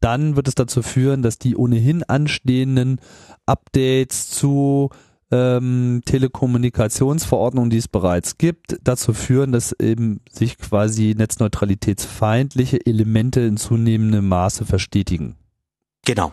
[0.00, 3.00] dann wird es dazu führen, dass die ohnehin anstehenden
[3.46, 4.90] Updates zu
[5.30, 13.56] ähm, Telekommunikationsverordnungen, die es bereits gibt, dazu führen, dass eben sich quasi netzneutralitätsfeindliche Elemente in
[13.56, 15.36] zunehmendem Maße verstetigen.
[16.04, 16.32] Genau.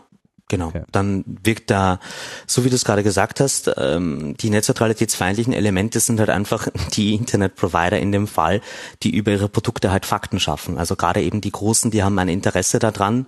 [0.51, 0.67] Genau.
[0.67, 0.83] Okay.
[0.91, 2.01] Dann wirkt da,
[2.45, 7.15] so wie du es gerade gesagt hast, ähm, die netzneutralitätsfeindlichen Elemente sind halt einfach die
[7.15, 8.59] Internetprovider in dem Fall,
[9.01, 10.77] die über ihre Produkte halt Fakten schaffen.
[10.77, 13.27] Also gerade eben die Großen, die haben ein Interesse daran,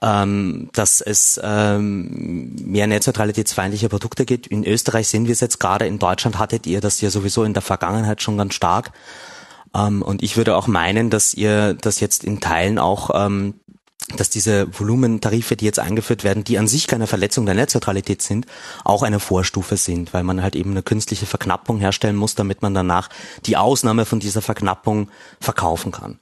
[0.00, 4.46] ähm, dass es ähm, mehr netzneutralitätsfeindliche Produkte gibt.
[4.46, 7.52] In Österreich sehen wir es jetzt gerade, in Deutschland hattet ihr das ja sowieso in
[7.52, 8.92] der Vergangenheit schon ganz stark.
[9.74, 13.60] Ähm, und ich würde auch meinen, dass ihr das jetzt in Teilen auch ähm,
[14.16, 18.46] dass diese Volumentarife, die jetzt eingeführt werden, die an sich keine Verletzung der Netzneutralität sind,
[18.84, 22.74] auch eine Vorstufe sind, weil man halt eben eine künstliche Verknappung herstellen muss, damit man
[22.74, 23.08] danach
[23.46, 26.18] die Ausnahme von dieser Verknappung verkaufen kann.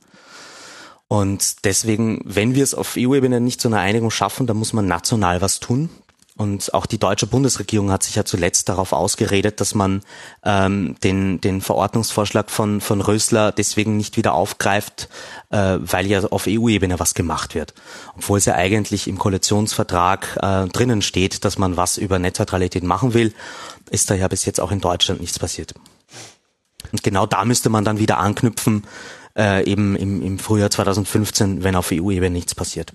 [1.08, 4.86] Und deswegen, wenn wir es auf EU-Ebene nicht zu einer Einigung schaffen, dann muss man
[4.86, 5.88] national was tun.
[6.36, 10.02] Und auch die deutsche Bundesregierung hat sich ja zuletzt darauf ausgeredet, dass man
[10.44, 15.08] ähm, den, den Verordnungsvorschlag von, von Rösler deswegen nicht wieder aufgreift,
[15.50, 17.72] äh, weil ja auf EU-Ebene was gemacht wird.
[18.16, 23.14] Obwohl es ja eigentlich im Koalitionsvertrag äh, drinnen steht, dass man was über Netzneutralität machen
[23.14, 23.32] will,
[23.90, 25.74] ist da ja bis jetzt auch in Deutschland nichts passiert.
[26.92, 28.84] Und genau da müsste man dann wieder anknüpfen,
[29.36, 32.92] äh, eben im, im Frühjahr 2015, wenn auf EU-Ebene nichts passiert.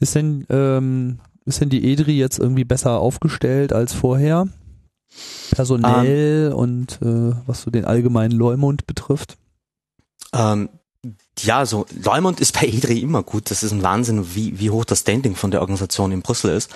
[0.00, 4.46] Ist denn ähm, ist denn die EDRI jetzt irgendwie besser aufgestellt als vorher?
[5.50, 6.58] Personell um, ähm.
[6.58, 9.36] und äh, was so den allgemeinen Leumund betrifft?
[10.32, 10.68] Ähm,
[11.38, 13.50] ja, so Leumund ist bei EDRI immer gut.
[13.50, 16.70] Das ist ein Wahnsinn, wie, wie hoch das Standing von der Organisation in Brüssel ist.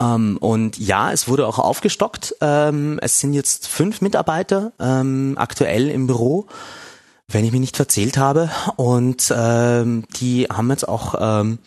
[0.00, 2.34] Ähm, und ja, es wurde auch aufgestockt.
[2.40, 6.46] Ähm, es sind jetzt fünf Mitarbeiter ähm, aktuell im Büro,
[7.28, 8.50] wenn ich mich nicht verzählt habe.
[8.76, 11.58] Und ähm, die haben jetzt auch ähm,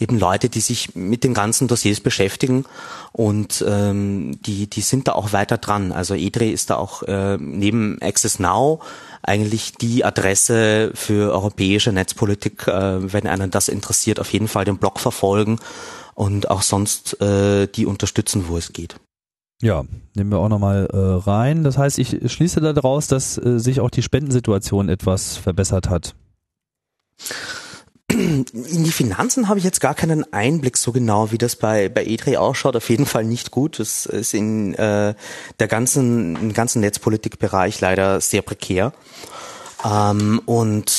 [0.00, 2.64] eben Leute, die sich mit den ganzen Dossiers beschäftigen
[3.12, 5.92] und ähm, die, die sind da auch weiter dran.
[5.92, 8.80] Also EDRE ist da auch äh, neben Access Now
[9.22, 14.78] eigentlich die Adresse für europäische Netzpolitik, äh, wenn einen das interessiert, auf jeden Fall den
[14.78, 15.58] Blog verfolgen
[16.14, 18.96] und auch sonst äh, die unterstützen, wo es geht.
[19.62, 19.84] Ja,
[20.14, 21.64] nehmen wir auch nochmal äh, rein.
[21.64, 26.14] Das heißt, ich schließe daraus, dass äh, sich auch die Spendensituation etwas verbessert hat.
[28.10, 28.44] In
[28.84, 32.36] die Finanzen habe ich jetzt gar keinen Einblick so genau, wie das bei, bei E3
[32.36, 32.76] ausschaut.
[32.76, 33.78] Auf jeden Fall nicht gut.
[33.78, 35.14] Es ist in äh,
[35.58, 38.92] der ganzen, im ganzen Netzpolitikbereich leider sehr prekär.
[39.84, 40.90] Ähm, und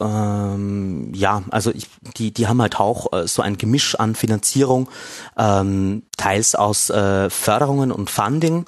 [0.00, 4.88] ähm, ja, also ich, die, die haben halt auch äh, so ein Gemisch an Finanzierung,
[5.36, 8.66] ähm, teils aus äh, Förderungen und Funding,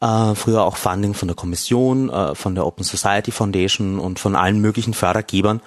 [0.00, 4.36] äh, früher auch Funding von der Kommission, äh, von der Open Society Foundation und von
[4.36, 5.60] allen möglichen Fördergebern,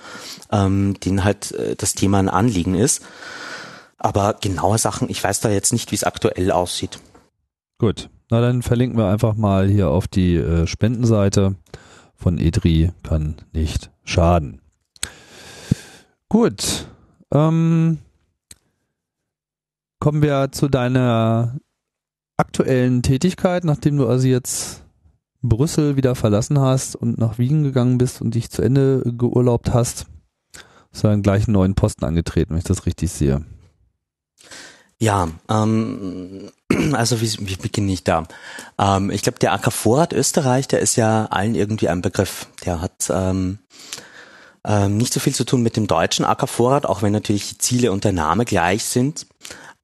[0.52, 3.04] ähm, denen halt äh, das Thema ein Anliegen ist.
[3.98, 7.00] Aber genaue Sachen, ich weiß da jetzt nicht, wie es aktuell aussieht.
[7.80, 11.56] Gut, na dann verlinken wir einfach mal hier auf die äh, Spendenseite
[12.16, 14.62] von EDRI, kann nicht schaden.
[16.32, 16.88] Gut,
[17.34, 17.98] ähm,
[20.00, 21.58] kommen wir zu deiner
[22.38, 24.84] aktuellen Tätigkeit, nachdem du also jetzt
[25.42, 30.06] Brüssel wieder verlassen hast und nach Wien gegangen bist und dich zu Ende geurlaubt hast,
[30.94, 33.44] hast du gleich einen neuen Posten angetreten, wenn ich das richtig sehe.
[35.00, 36.52] Ja, ähm,
[36.92, 38.28] also wie, wie beginne ich da?
[38.78, 42.48] Ähm, ich glaube, der AK Vorrat Österreich, der ist ja allen irgendwie ein Begriff.
[42.66, 43.58] Der hat ähm,
[44.66, 47.58] ähm, nicht so viel zu tun mit dem deutschen AK Vorrat, auch wenn natürlich die
[47.58, 49.28] Ziele und der Name gleich sind.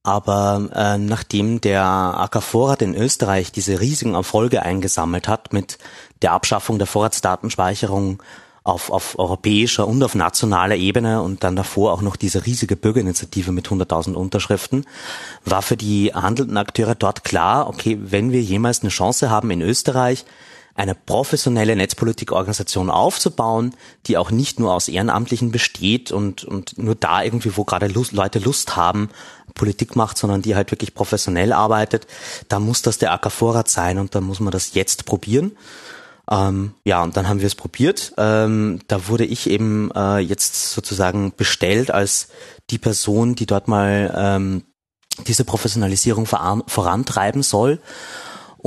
[0.02, 5.78] Aber äh, nachdem der AK Vorrat in Österreich diese riesigen Erfolge eingesammelt hat mit
[6.22, 8.22] der Abschaffung der Vorratsdatenspeicherung
[8.66, 13.52] auf, auf europäischer und auf nationaler Ebene und dann davor auch noch diese riesige Bürgerinitiative
[13.52, 14.84] mit 100.000 Unterschriften,
[15.44, 19.62] war für die handelnden Akteure dort klar, okay, wenn wir jemals eine Chance haben in
[19.62, 20.24] Österreich,
[20.76, 23.74] eine professionelle Netzpolitikorganisation aufzubauen,
[24.06, 28.12] die auch nicht nur aus Ehrenamtlichen besteht und, und nur da irgendwie, wo gerade Lust,
[28.12, 29.08] Leute Lust haben,
[29.54, 32.06] Politik macht, sondern die halt wirklich professionell arbeitet,
[32.48, 35.52] da muss das der AK Vorrat sein und da muss man das jetzt probieren.
[36.30, 38.12] Ähm, ja, und dann haben wir es probiert.
[38.18, 42.28] Ähm, da wurde ich eben äh, jetzt sozusagen bestellt als
[42.70, 44.64] die Person, die dort mal ähm,
[45.26, 47.80] diese Professionalisierung vorantreiben soll.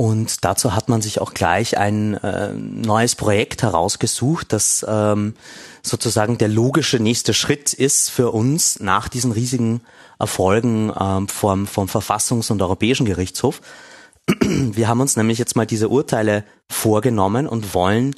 [0.00, 5.34] Und dazu hat man sich auch gleich ein äh, neues Projekt herausgesucht, das ähm,
[5.82, 9.82] sozusagen der logische nächste Schritt ist für uns nach diesen riesigen
[10.18, 13.60] Erfolgen ähm, vom, vom Verfassungs- und Europäischen Gerichtshof.
[14.40, 18.16] Wir haben uns nämlich jetzt mal diese Urteile vorgenommen und wollen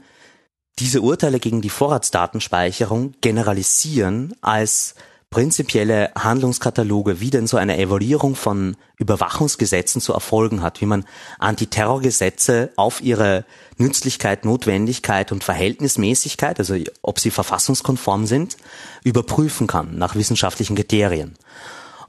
[0.79, 4.95] diese Urteile gegen die Vorratsdatenspeicherung generalisieren als
[5.33, 11.05] prinzipielle Handlungskataloge, wie denn so eine Evaluierung von Überwachungsgesetzen zu erfolgen hat, wie man
[11.41, 13.45] Antiterrorgesetze auf ihre
[13.79, 18.57] Nützlichkeit, Notwendigkeit und Verhältnismäßigkeit, also ob sie verfassungskonform sind,
[19.03, 21.35] überprüfen kann nach wissenschaftlichen Kriterien.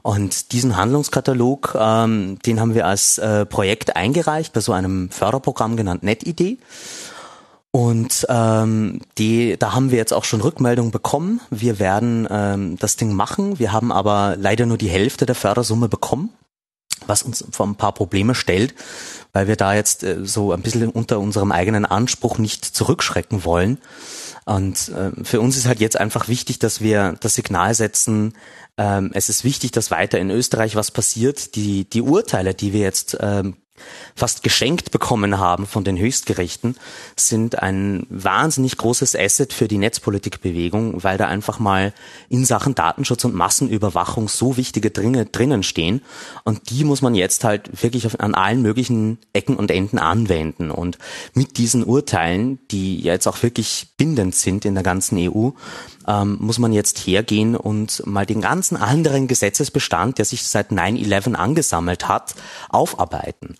[0.02, 5.78] Und diesen Handlungskatalog, ähm, den haben wir als äh, Projekt eingereicht bei so einem Förderprogramm
[5.78, 6.58] genannt NetIdee.
[7.74, 11.40] Und ähm, die, da haben wir jetzt auch schon Rückmeldungen bekommen.
[11.50, 13.58] Wir werden ähm, das Ding machen.
[13.58, 16.30] Wir haben aber leider nur die Hälfte der Fördersumme bekommen,
[17.08, 18.76] was uns vor ein paar Probleme stellt,
[19.32, 23.78] weil wir da jetzt äh, so ein bisschen unter unserem eigenen Anspruch nicht zurückschrecken wollen.
[24.44, 28.34] Und äh, für uns ist halt jetzt einfach wichtig, dass wir das Signal setzen,
[28.78, 31.56] ähm, es ist wichtig, dass weiter in Österreich was passiert.
[31.56, 33.56] Die, die Urteile, die wir jetzt ähm,
[34.14, 36.76] fast geschenkt bekommen haben von den Höchstgerichten,
[37.16, 41.92] sind ein wahnsinnig großes Asset für die Netzpolitikbewegung, weil da einfach mal
[42.28, 46.02] in Sachen Datenschutz und Massenüberwachung so wichtige Dinge drinnen stehen.
[46.44, 50.70] Und die muss man jetzt halt wirklich auf, an allen möglichen Ecken und Enden anwenden.
[50.70, 50.98] Und
[51.34, 55.50] mit diesen Urteilen, die jetzt auch wirklich bindend sind in der ganzen EU,
[56.06, 61.34] ähm, muss man jetzt hergehen und mal den ganzen anderen Gesetzesbestand, der sich seit 9-11
[61.34, 62.34] angesammelt hat,
[62.68, 63.56] aufarbeiten.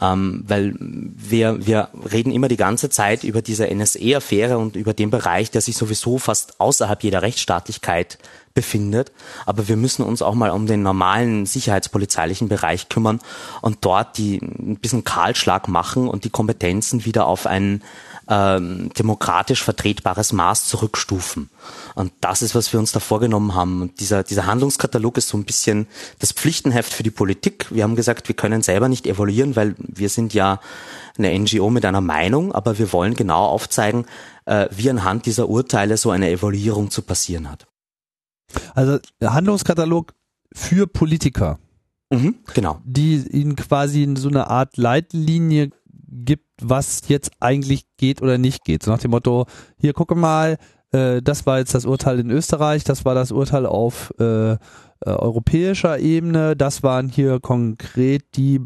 [0.00, 5.10] Ähm, weil wir, wir reden immer die ganze Zeit über diese NSE-Affäre und über den
[5.10, 8.18] Bereich, der sich sowieso fast außerhalb jeder Rechtsstaatlichkeit
[8.54, 9.12] befindet.
[9.46, 13.20] Aber wir müssen uns auch mal um den normalen sicherheitspolizeilichen Bereich kümmern
[13.60, 17.82] und dort die ein bisschen Kahlschlag machen und die Kompetenzen wieder auf ein
[18.28, 21.50] ähm, demokratisch vertretbares Maß zurückstufen.
[21.94, 23.82] Und das ist, was wir uns da vorgenommen haben.
[23.82, 25.86] Und dieser, dieser Handlungskatalog ist so ein bisschen
[26.20, 27.66] das Pflichtenheft für die Politik.
[27.70, 30.60] Wir haben gesagt, wir können selber nicht evaluieren, weil wir sind ja
[31.18, 34.06] eine NGO mit einer Meinung, aber wir wollen genau aufzeigen,
[34.46, 37.66] äh, wie anhand dieser Urteile so eine Evaluierung zu passieren hat.
[38.74, 40.14] Also Handlungskatalog
[40.52, 41.58] für Politiker.
[42.10, 42.80] Mhm, genau.
[42.84, 45.70] Die ihnen quasi so eine Art Leitlinie
[46.08, 48.82] gibt, was jetzt eigentlich geht oder nicht geht.
[48.82, 49.46] So nach dem Motto,
[49.78, 50.58] hier gucke mal,
[50.92, 54.56] äh, das war jetzt das Urteil in Österreich, das war das Urteil auf äh, äh,
[55.10, 58.60] europäischer Ebene, das waren hier konkret die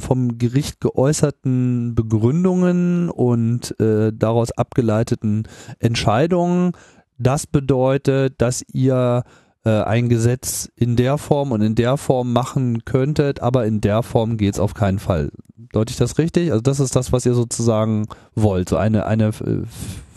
[0.00, 5.46] vom Gericht geäußerten Begründungen und äh, daraus abgeleiteten
[5.78, 6.72] Entscheidungen.
[7.18, 9.22] Das bedeutet, dass ihr
[9.64, 14.04] äh, ein Gesetz in der Form und in der Form machen könntet, aber in der
[14.04, 15.32] Form geht's auf keinen Fall.
[15.72, 16.52] Deute ich das richtig?
[16.52, 19.32] Also das ist das, was ihr sozusagen wollt, so eine, eine,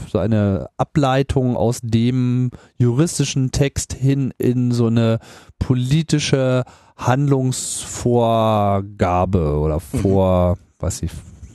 [0.08, 5.20] so eine Ableitung aus dem juristischen Text hin in so eine
[5.58, 6.64] politische
[6.96, 10.00] Handlungsvorgabe oder mhm.
[10.00, 10.60] vor, mhm.
[10.80, 11.12] weiß ich,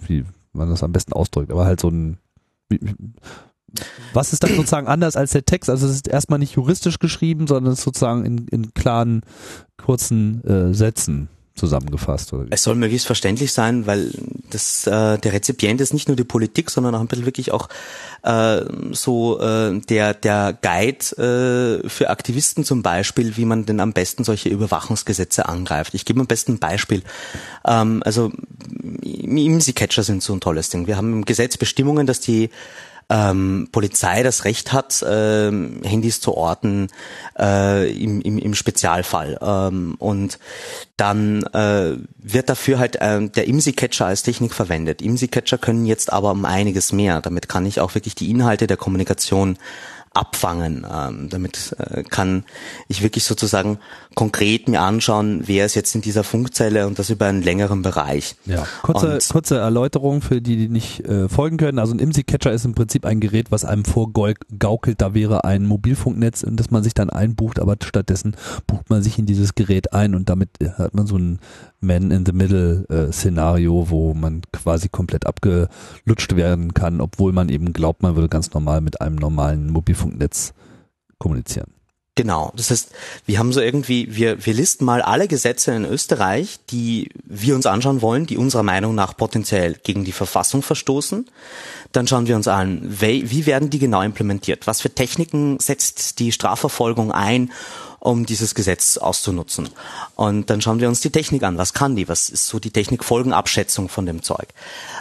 [0.06, 2.18] wie man das am besten ausdrückt, aber halt so ein,
[4.12, 5.70] was ist dann sozusagen anders als der Text?
[5.70, 9.22] Also es ist erstmal nicht juristisch geschrieben, sondern sozusagen in, in klaren,
[9.76, 12.32] kurzen äh, Sätzen zusammengefasst.
[12.32, 14.10] Oder Es soll möglichst verständlich sein, weil
[14.50, 17.68] das, äh, der Rezipient ist nicht nur die Politik, sondern auch ein bisschen wirklich auch
[18.22, 23.92] äh, so äh, der, der Guide äh, für Aktivisten zum Beispiel, wie man denn am
[23.92, 25.94] besten solche Überwachungsgesetze angreift.
[25.94, 27.02] Ich gebe am besten ein Beispiel.
[27.64, 28.32] Ähm, also
[29.02, 30.88] IMSI-Catcher sind so ein tolles Ding.
[30.88, 32.50] Wir haben im Gesetz Bestimmungen, dass die
[33.10, 36.88] ähm, Polizei das Recht hat, ähm, Handys zu orten
[37.38, 39.38] äh, im, im, im Spezialfall.
[39.40, 40.38] Ähm, und
[40.96, 45.02] dann äh, wird dafür halt äh, der IMSI-Catcher als Technik verwendet.
[45.02, 47.20] IMSI-Catcher können jetzt aber um einiges mehr.
[47.20, 49.58] Damit kann ich auch wirklich die Inhalte der Kommunikation
[50.14, 50.86] abfangen.
[50.90, 52.44] Ähm, damit äh, kann
[52.88, 53.78] ich wirklich sozusagen
[54.14, 58.36] konkret mir anschauen, wer ist jetzt in dieser Funkzelle und das über einen längeren Bereich.
[58.46, 61.78] Ja, kurze, kurze Erläuterung für die, die nicht äh, folgen können.
[61.78, 66.42] Also ein IMSI-Catcher ist im Prinzip ein Gerät, was einem vorgaukelt, da wäre ein Mobilfunknetz,
[66.42, 70.14] in das man sich dann einbucht, aber stattdessen bucht man sich in dieses Gerät ein
[70.14, 71.40] und damit äh, hat man so ein
[71.86, 78.28] Man-in-the-Middle-Szenario, äh, wo man quasi komplett abgelutscht werden kann, obwohl man eben glaubt, man würde
[78.28, 80.52] ganz normal mit einem normalen Mobilfunknetz
[81.18, 81.74] kommunizieren.
[82.16, 82.52] Genau.
[82.56, 82.92] Das heißt,
[83.26, 87.66] wir haben so irgendwie, wir, wir listen mal alle Gesetze in Österreich, die wir uns
[87.66, 91.28] anschauen wollen, die unserer Meinung nach potenziell gegen die Verfassung verstoßen.
[91.90, 94.68] Dann schauen wir uns an, wie, wie werden die genau implementiert?
[94.68, 97.50] Was für Techniken setzt die Strafverfolgung ein,
[98.04, 99.70] um dieses Gesetz auszunutzen.
[100.14, 101.56] Und dann schauen wir uns die Technik an.
[101.56, 102.06] Was kann die?
[102.06, 104.48] Was ist so die Technikfolgenabschätzung von dem Zeug?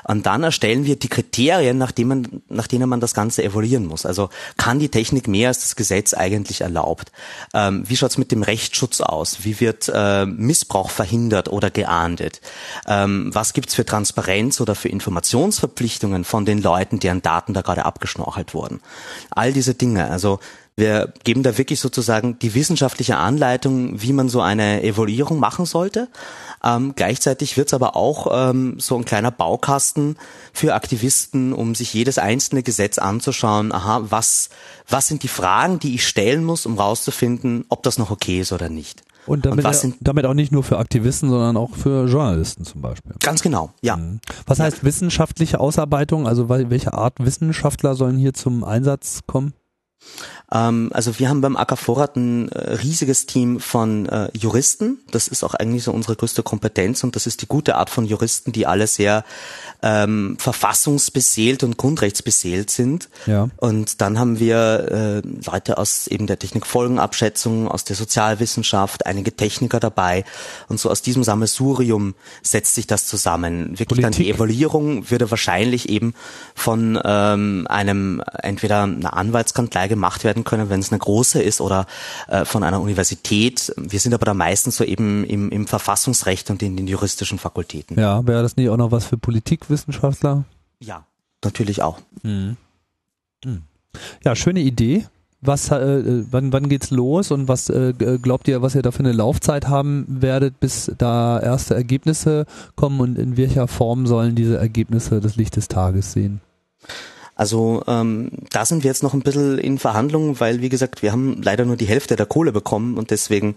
[0.05, 3.87] Und dann erstellen wir die Kriterien, nach, denen man, nach denen man das Ganze evaluieren
[3.87, 4.05] muss.
[4.05, 7.11] Also kann die Technik mehr als das Gesetz eigentlich erlaubt?
[7.53, 9.43] Ähm, wie schaut's mit dem Rechtsschutz aus?
[9.43, 12.39] Wie wird äh, Missbrauch verhindert oder geahndet?
[12.87, 17.83] Ähm, was gibt's für Transparenz oder für Informationsverpflichtungen von den Leuten, deren Daten da gerade
[17.83, 18.79] abgeschnorchelt wurden?
[19.29, 20.09] All diese Dinge.
[20.09, 20.39] Also
[20.75, 26.07] wir geben da wirklich sozusagen die wissenschaftliche Anleitung, wie man so eine Evaluierung machen sollte.
[26.63, 30.17] Ähm, gleichzeitig wird es aber auch ähm, so ein kleiner Baukasten
[30.51, 33.71] für Aktivisten, um sich jedes einzelne Gesetz anzuschauen.
[33.71, 34.49] Aha, was,
[34.89, 38.51] was sind die Fragen, die ich stellen muss, um rauszufinden, ob das noch okay ist
[38.51, 39.03] oder nicht.
[39.25, 42.81] Und damit, und sind, damit auch nicht nur für Aktivisten, sondern auch für Journalisten zum
[42.81, 43.13] Beispiel.
[43.21, 43.95] Ganz genau, ja.
[43.95, 44.19] Mhm.
[44.45, 46.27] Was heißt wissenschaftliche Ausarbeitung?
[46.27, 49.53] Also welche Art Wissenschaftler sollen hier zum Einsatz kommen?
[50.53, 54.99] Ähm, also wir haben beim AK Vorrat ein äh, riesiges Team von äh, Juristen.
[55.11, 58.05] Das ist auch eigentlich so unsere größte Kompetenz und das ist die gute Art von
[58.05, 59.25] Juristen, die alle sehr
[59.81, 63.09] ähm, verfassungsbeseelt und grundrechtsbeseelt sind.
[63.25, 63.49] Ja.
[63.57, 69.79] Und dann haben wir äh, Leute aus eben der Technikfolgenabschätzung, aus der Sozialwissenschaft, einige Techniker
[69.79, 70.23] dabei.
[70.69, 72.13] Und so aus diesem Sammelsurium
[72.43, 73.71] setzt sich das zusammen.
[73.71, 74.03] Wirklich Politik.
[74.03, 76.13] dann die Evaluierung würde wahrscheinlich eben
[76.53, 81.85] von ähm, einem entweder einer Anwaltskanzlei gemacht werden können, wenn es eine große ist oder
[82.27, 83.73] äh, von einer Universität.
[83.77, 87.99] Wir sind aber da meistens so eben im, im Verfassungsrecht und in den juristischen Fakultäten.
[87.99, 90.45] Ja, wäre das nicht auch noch was für Politikwissenschaftler?
[90.79, 91.05] Ja,
[91.43, 91.99] natürlich auch.
[92.23, 92.57] Hm.
[93.43, 93.63] Hm.
[94.23, 95.05] Ja, schöne Idee.
[95.45, 98.91] Was, äh, äh wann, wann geht's los und was äh, glaubt ihr, was ihr da
[98.91, 104.35] für eine Laufzeit haben werdet, bis da erste Ergebnisse kommen und in welcher Form sollen
[104.35, 106.39] diese Ergebnisse das Licht des Tages sehen?
[107.35, 111.11] Also ähm, da sind wir jetzt noch ein bisschen in Verhandlungen, weil wie gesagt, wir
[111.11, 113.55] haben leider nur die Hälfte der Kohle bekommen und deswegen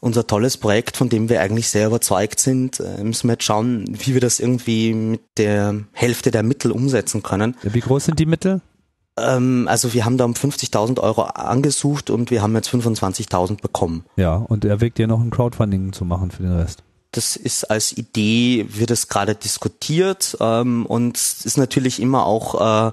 [0.00, 3.84] unser tolles Projekt, von dem wir eigentlich sehr überzeugt sind, äh, müssen wir jetzt schauen,
[3.88, 7.56] wie wir das irgendwie mit der Hälfte der Mittel umsetzen können.
[7.62, 8.60] Wie groß sind die Mittel?
[9.18, 14.04] Ähm, also wir haben da um 50.000 Euro angesucht und wir haben jetzt 25.000 bekommen.
[14.16, 16.82] Ja, und erwägt ihr noch ein Crowdfunding zu machen für den Rest?
[17.12, 22.92] Das ist als Idee, wird es gerade diskutiert ähm, und ist natürlich immer auch äh,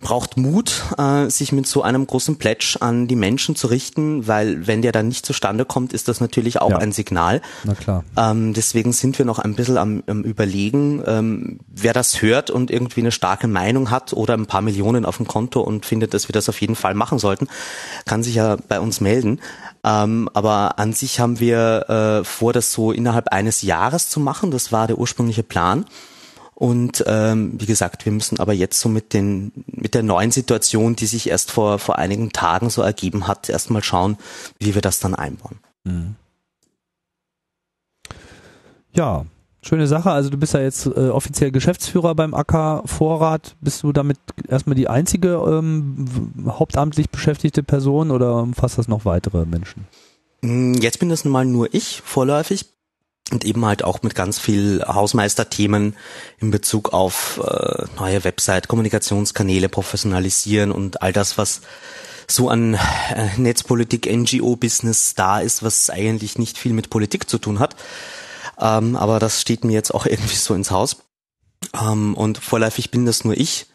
[0.00, 4.66] braucht Mut, äh, sich mit so einem großen Pledge an die Menschen zu richten, weil
[4.66, 6.78] wenn der dann nicht zustande kommt, ist das natürlich auch ja.
[6.78, 7.40] ein Signal.
[7.64, 8.04] Na klar.
[8.16, 12.70] Ähm, deswegen sind wir noch ein bisschen am, am überlegen, ähm, wer das hört und
[12.70, 16.28] irgendwie eine starke Meinung hat oder ein paar Millionen auf dem Konto und findet, dass
[16.28, 17.48] wir das auf jeden Fall machen sollten,
[18.04, 19.40] kann sich ja bei uns melden.
[19.84, 24.50] Ähm, aber an sich haben wir äh, vor, das so innerhalb eines Jahres zu machen.
[24.50, 25.84] Das war der ursprüngliche Plan.
[26.54, 30.96] Und ähm, wie gesagt, wir müssen aber jetzt so mit den mit der neuen Situation,
[30.96, 34.18] die sich erst vor vor einigen Tagen so ergeben hat, erstmal schauen,
[34.58, 35.60] wie wir das dann einbauen.
[35.84, 36.16] Mhm.
[38.92, 39.24] Ja,
[39.68, 40.10] schöne Sache.
[40.10, 43.54] Also du bist ja jetzt äh, offiziell Geschäftsführer beim AK Vorrat.
[43.60, 46.06] Bist du damit erstmal die einzige ähm,
[46.46, 49.86] hauptamtlich beschäftigte Person oder umfasst das noch weitere Menschen?
[50.40, 52.66] Mm, jetzt bin das nun mal nur ich vorläufig
[53.30, 55.94] und eben halt auch mit ganz viel Hausmeisterthemen
[56.38, 61.60] in Bezug auf äh, neue Website, Kommunikationskanäle professionalisieren und all das, was
[62.26, 67.58] so an äh, Netzpolitik, NGO-Business da ist, was eigentlich nicht viel mit Politik zu tun
[67.58, 67.76] hat.
[68.60, 70.96] Ähm, aber das steht mir jetzt auch irgendwie so ins Haus.
[71.74, 73.66] Ähm, und vorläufig bin das nur ich.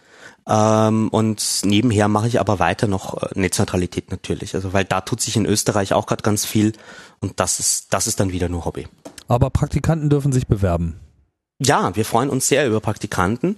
[0.47, 4.55] Ähm, und nebenher mache ich aber weiter noch äh, Netzneutralität natürlich.
[4.55, 6.73] Also weil da tut sich in Österreich auch gerade ganz viel
[7.21, 8.88] und das ist, das ist dann wieder nur Hobby.
[9.27, 10.99] Aber Praktikanten dürfen sich bewerben.
[11.59, 13.55] Ja, wir freuen uns sehr über Praktikanten.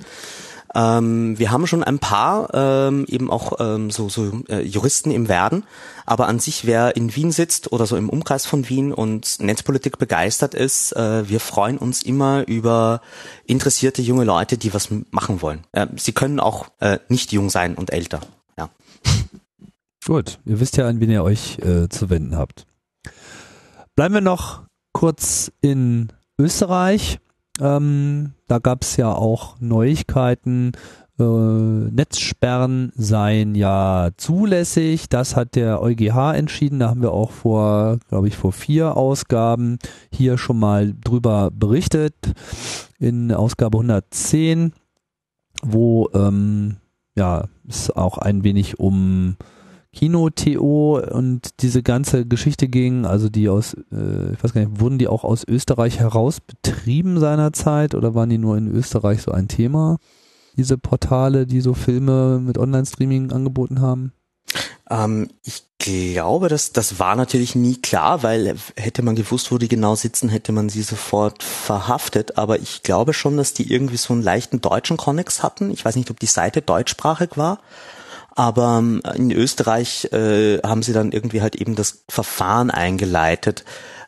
[0.76, 5.30] Ähm, wir haben schon ein paar ähm, eben auch ähm, so, so äh, Juristen im
[5.30, 5.63] Werden,
[6.05, 9.97] aber an sich, wer in Wien sitzt oder so im Umkreis von Wien und Netzpolitik
[9.97, 13.01] begeistert ist, äh, wir freuen uns immer über
[13.45, 15.63] interessierte junge Leute, die was machen wollen.
[15.71, 18.19] Äh, sie können auch äh, nicht jung sein und älter.
[18.57, 18.69] Ja.
[20.05, 22.67] Gut, ihr wisst ja, an wen ihr euch äh, zu wenden habt.
[23.95, 27.19] Bleiben wir noch kurz in Österreich.
[27.62, 30.74] Ähm, da gab es ja auch Neuigkeiten.
[31.18, 35.08] Äh, Netzsperren seien ja zulässig.
[35.08, 36.80] Das hat der EuGH entschieden.
[36.80, 39.80] Da haben wir auch vor, glaube ich, vor vier Ausgaben
[40.12, 42.16] hier schon mal drüber berichtet.
[42.99, 44.74] In Ausgabe 110,
[45.64, 46.78] wo ähm,
[47.16, 49.38] ja es auch ein wenig um
[49.96, 55.00] Kino-TO und diese ganze Geschichte ging, also die aus, äh, ich weiß gar nicht, wurden
[55.00, 59.48] die auch aus Österreich heraus betrieben seinerzeit oder waren die nur in Österreich so ein
[59.48, 59.98] Thema?
[60.58, 64.12] Diese Portale, die so Filme mit Online-Streaming angeboten haben?
[64.89, 69.68] Ähm, ich glaube, dass das war natürlich nie klar, weil hätte man gewusst, wo die
[69.68, 72.38] genau sitzen, hätte man sie sofort verhaftet.
[72.38, 75.72] Aber ich glaube schon, dass die irgendwie so einen leichten deutschen Konnex hatten.
[75.72, 77.60] Ich weiß nicht, ob die Seite deutschsprachig war.
[78.36, 83.63] Aber ähm, in Österreich äh, haben sie dann irgendwie halt eben das Verfahren eingeleitet.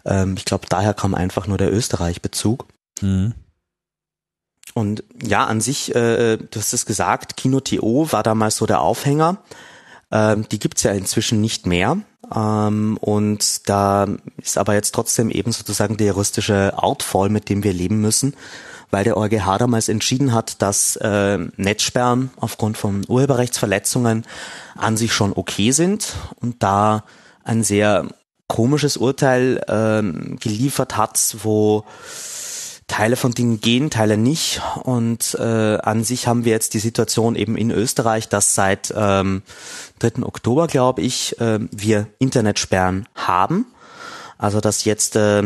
[0.05, 2.65] Ähm, ich glaube, daher kam einfach nur der Österreich-Bezug.
[3.01, 3.33] Mhm.
[4.73, 9.37] Und ja, an sich, äh, du hast es gesagt, Kino.to war damals so der Aufhänger.
[10.11, 11.97] Ähm, die gibt's ja inzwischen nicht mehr.
[12.35, 14.07] Ähm, und da
[14.37, 18.35] ist aber jetzt trotzdem eben sozusagen der juristische Outfall, mit dem wir leben müssen
[18.91, 24.25] weil der EuGH damals entschieden hat, dass äh, Netzsperren aufgrund von Urheberrechtsverletzungen
[24.75, 27.03] an sich schon okay sind und da
[27.43, 28.07] ein sehr
[28.47, 31.83] komisches Urteil ähm, geliefert hat, wo
[32.87, 34.61] Teile von Dingen gehen, Teile nicht.
[34.83, 39.43] Und äh, an sich haben wir jetzt die Situation eben in Österreich, dass seit ähm,
[39.99, 40.23] 3.
[40.23, 43.65] Oktober, glaube ich, äh, wir Internetsperren haben.
[44.37, 45.43] Also dass jetzt äh,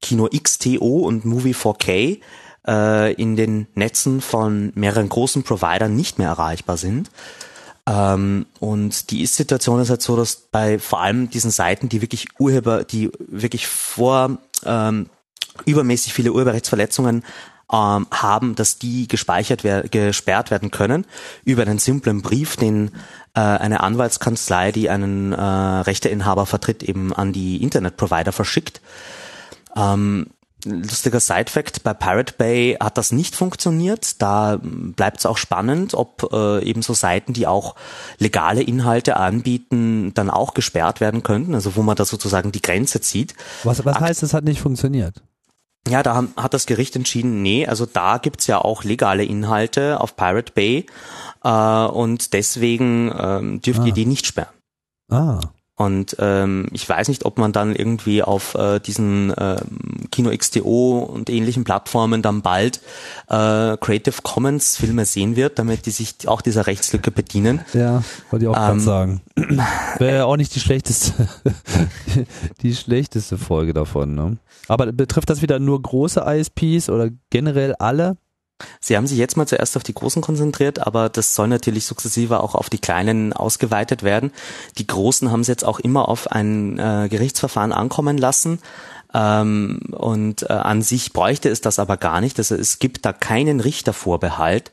[0.00, 2.20] Kino XTO und Movie 4K
[2.68, 7.10] äh, in den Netzen von mehreren großen Providern nicht mehr erreichbar sind.
[7.88, 12.26] Ähm, und die Ist-Situation ist halt so, dass bei vor allem diesen Seiten, die wirklich
[12.38, 15.08] Urheber, die wirklich vor ähm,
[15.64, 17.24] übermäßig viele Urheberrechtsverletzungen
[17.72, 21.06] ähm, haben, dass die gespeichert wer gesperrt werden können
[21.44, 22.90] über einen simplen Brief, den
[23.34, 28.80] äh, eine Anwaltskanzlei, die einen äh, Rechteinhaber vertritt, eben an die Internetprovider verschickt.
[29.76, 30.26] Ähm,
[30.64, 34.20] Lustiger Side-Fact, bei Pirate Bay hat das nicht funktioniert.
[34.20, 37.76] Da bleibt es auch spannend, ob äh, eben so Seiten, die auch
[38.18, 43.00] legale Inhalte anbieten, dann auch gesperrt werden könnten, also wo man da sozusagen die Grenze
[43.00, 43.34] zieht.
[43.62, 45.22] Was, was heißt, es hat nicht funktioniert?
[45.88, 50.16] Ja, da hat das Gericht entschieden, nee, also da gibt's ja auch legale Inhalte auf
[50.16, 50.86] Pirate Bay
[51.44, 53.86] äh, und deswegen ähm, dürft ah.
[53.86, 54.52] ihr die nicht sperren.
[55.10, 55.40] Ah.
[55.78, 60.98] Und ähm, ich weiß nicht, ob man dann irgendwie auf äh, diesen ähm, Kino XTO
[60.98, 62.80] und ähnlichen Plattformen dann bald
[63.28, 67.60] äh, Creative Commons Filme sehen wird, damit die sich auch dieser Rechtslücke bedienen.
[67.74, 69.20] Ja, wollte ich auch ähm, gerade sagen.
[69.98, 71.28] Wäre ja auch nicht die schlechteste,
[72.62, 74.16] die schlechteste Folge davon.
[74.16, 74.38] Ne?
[74.66, 78.16] Aber betrifft das wieder nur große ISPs oder generell alle?
[78.80, 82.40] Sie haben sich jetzt mal zuerst auf die Großen konzentriert, aber das soll natürlich sukzessive
[82.40, 84.32] auch auf die Kleinen ausgeweitet werden.
[84.78, 88.60] Die Großen haben es jetzt auch immer auf ein äh, Gerichtsverfahren ankommen lassen.
[89.14, 92.38] Ähm, und äh, an sich bräuchte es das aber gar nicht.
[92.38, 94.70] Also es gibt da keinen Richtervorbehalt,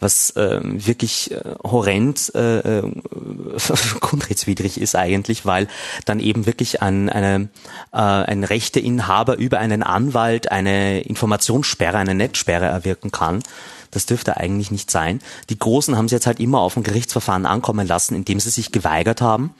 [0.00, 2.82] was äh, wirklich äh, horrend äh, äh,
[4.00, 5.66] grundrechtswidrig ist eigentlich, weil
[6.04, 7.48] dann eben wirklich ein, eine,
[7.92, 13.42] äh, ein Rechteinhaber über einen Anwalt eine Informationssperre, eine Netzsperre erwirken kann.
[13.90, 15.20] Das dürfte eigentlich nicht sein.
[15.48, 18.72] Die Großen haben es jetzt halt immer auf ein Gerichtsverfahren ankommen lassen, indem sie sich
[18.72, 19.54] geweigert haben.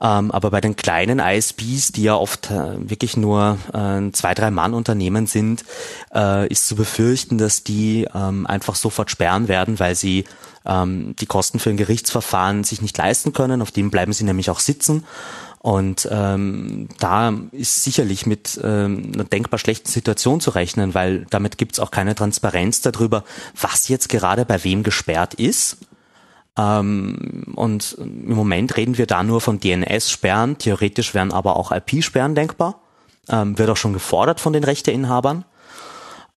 [0.00, 4.50] Ähm, aber bei den kleinen ISPs, die ja oft äh, wirklich nur äh, zwei, drei
[4.50, 5.64] Mann Unternehmen sind,
[6.14, 10.24] äh, ist zu befürchten, dass die ähm, einfach sofort sperren werden, weil sie
[10.66, 13.62] ähm, die Kosten für ein Gerichtsverfahren sich nicht leisten können.
[13.62, 15.04] Auf dem bleiben sie nämlich auch sitzen.
[15.66, 21.58] Und ähm, da ist sicherlich mit ähm, einer denkbar schlechten Situation zu rechnen, weil damit
[21.58, 23.24] gibt es auch keine Transparenz darüber,
[23.60, 25.78] was jetzt gerade bei wem gesperrt ist.
[26.58, 30.58] Ähm, und im Moment reden wir da nur von DNS-Sperren.
[30.58, 32.80] Theoretisch wären aber auch IP-Sperren denkbar.
[33.28, 35.44] Ähm, wird auch schon gefordert von den Rechteinhabern.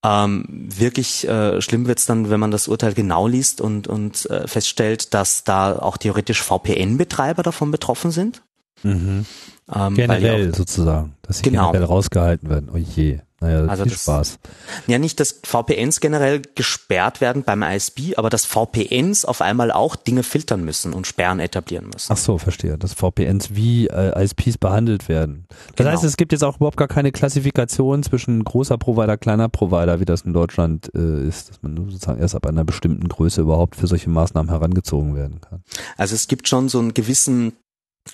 [0.01, 4.47] Ähm, wirklich äh, schlimm wird's dann, wenn man das Urteil genau liest und, und äh,
[4.47, 8.41] feststellt, dass da auch theoretisch VPN-Betreiber davon betroffen sind.
[8.83, 9.25] Mhm.
[9.73, 11.71] Ähm, generell sozusagen, dass sie genau.
[11.71, 12.69] generell rausgehalten werden.
[12.73, 13.19] Oh je.
[13.41, 14.39] Naja, also viel das, Spaß.
[14.87, 19.95] Ja, nicht, dass VPNs generell gesperrt werden beim ISP, aber dass VPNs auf einmal auch
[19.95, 22.11] Dinge filtern müssen und Sperren etablieren müssen.
[22.11, 22.77] Ach so, verstehe.
[22.77, 25.45] Dass VPNs wie äh, ISPs behandelt werden.
[25.49, 25.91] Das genau.
[25.91, 30.05] heißt, es gibt jetzt auch überhaupt gar keine Klassifikation zwischen großer Provider, kleiner Provider, wie
[30.05, 33.87] das in Deutschland äh, ist, dass man sozusagen erst ab einer bestimmten Größe überhaupt für
[33.87, 35.63] solche Maßnahmen herangezogen werden kann.
[35.97, 37.53] Also es gibt schon so einen gewissen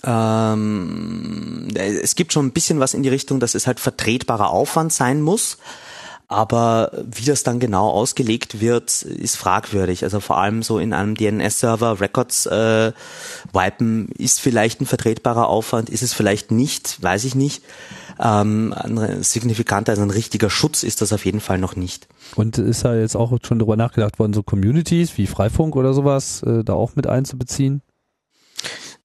[0.03, 4.93] ähm, es gibt schon ein bisschen was in die Richtung, dass es halt vertretbarer Aufwand
[4.93, 5.57] sein muss.
[6.27, 10.03] Aber wie das dann genau ausgelegt wird, ist fragwürdig.
[10.03, 12.93] Also vor allem so in einem DNS-Server Records äh,
[13.53, 17.63] wipen ist vielleicht ein vertretbarer Aufwand, ist es vielleicht nicht, weiß ich nicht.
[18.19, 22.07] Ähm, ein signifikanter, also ein richtiger Schutz ist das auf jeden Fall noch nicht.
[22.35, 26.41] Und ist da jetzt auch schon darüber nachgedacht worden, so Communities wie Freifunk oder sowas
[26.41, 27.81] äh, da auch mit einzubeziehen?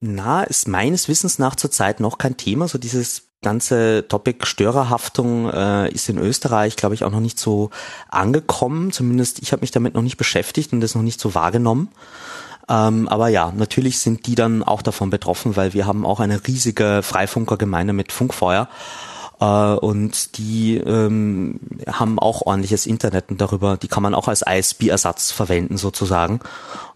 [0.00, 2.68] Na, ist meines Wissens nach zurzeit noch kein Thema.
[2.68, 7.70] So dieses ganze Topic Störerhaftung äh, ist in Österreich, glaube ich, auch noch nicht so
[8.08, 8.92] angekommen.
[8.92, 11.90] Zumindest ich habe mich damit noch nicht beschäftigt und das noch nicht so wahrgenommen.
[12.68, 16.46] Ähm, aber ja, natürlich sind die dann auch davon betroffen, weil wir haben auch eine
[16.46, 18.68] riesige Freifunkergemeinde mit Funkfeuer.
[19.40, 24.42] Äh, und die ähm, haben auch ordentliches Internet und darüber, die kann man auch als
[24.46, 26.40] ISP-Ersatz verwenden sozusagen.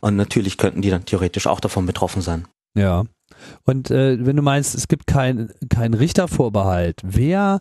[0.00, 2.46] Und natürlich könnten die dann theoretisch auch davon betroffen sein.
[2.74, 3.04] Ja.
[3.64, 7.60] Und äh, wenn du meinst, es gibt keinen kein Richtervorbehalt, wer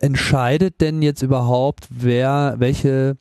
[0.00, 3.16] entscheidet denn jetzt überhaupt, wer welche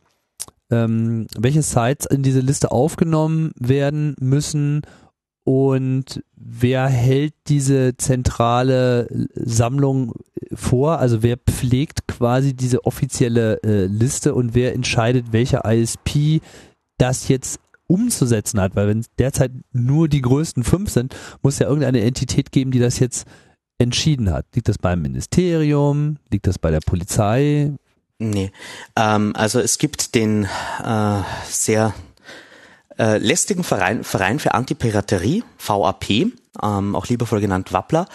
[0.71, 4.81] ähm, welche Sites in diese Liste aufgenommen werden müssen
[5.43, 10.13] und wer hält diese zentrale Sammlung
[10.53, 10.99] vor?
[10.99, 16.41] Also wer pflegt quasi diese offizielle äh, Liste und wer entscheidet, welcher ISP
[16.97, 21.67] das jetzt umzusetzen hat, weil wenn es derzeit nur die größten fünf sind, muss ja
[21.67, 23.27] irgendeine Entität geben, die das jetzt
[23.77, 24.45] entschieden hat.
[24.55, 26.17] Liegt das beim Ministerium?
[26.29, 27.73] Liegt das bei der Polizei?
[28.17, 28.51] Nee.
[28.95, 30.47] Ähm, also es gibt den
[30.83, 31.93] äh, sehr
[32.97, 36.31] äh, lästigen Verein, Verein für Antipiraterie, VAP,
[36.63, 38.07] ähm, auch liebevoll genannt Wappler.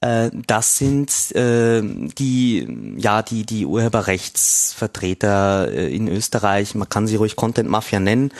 [0.00, 6.76] Äh, das sind äh, die, ja, die, die Urheberrechtsvertreter äh, in Österreich.
[6.76, 8.30] Man kann sie ruhig Content Mafia nennen.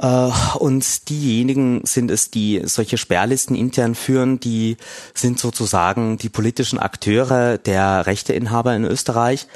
[0.00, 4.76] Äh, und diejenigen sind es, die solche Sperrlisten intern führen, die
[5.14, 9.46] sind sozusagen die politischen Akteure der Rechteinhaber in Österreich.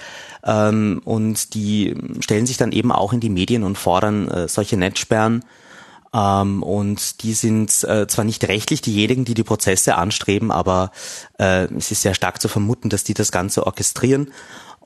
[0.45, 4.77] Ähm, und die stellen sich dann eben auch in die Medien und fordern äh, solche
[4.77, 5.45] Netzsperren.
[6.13, 10.93] Ähm, und die sind äh, zwar nicht rechtlich diejenigen, die die Prozesse anstreben, aber
[11.37, 14.29] es ist sehr stark zu vermuten, dass die das Ganze orchestrieren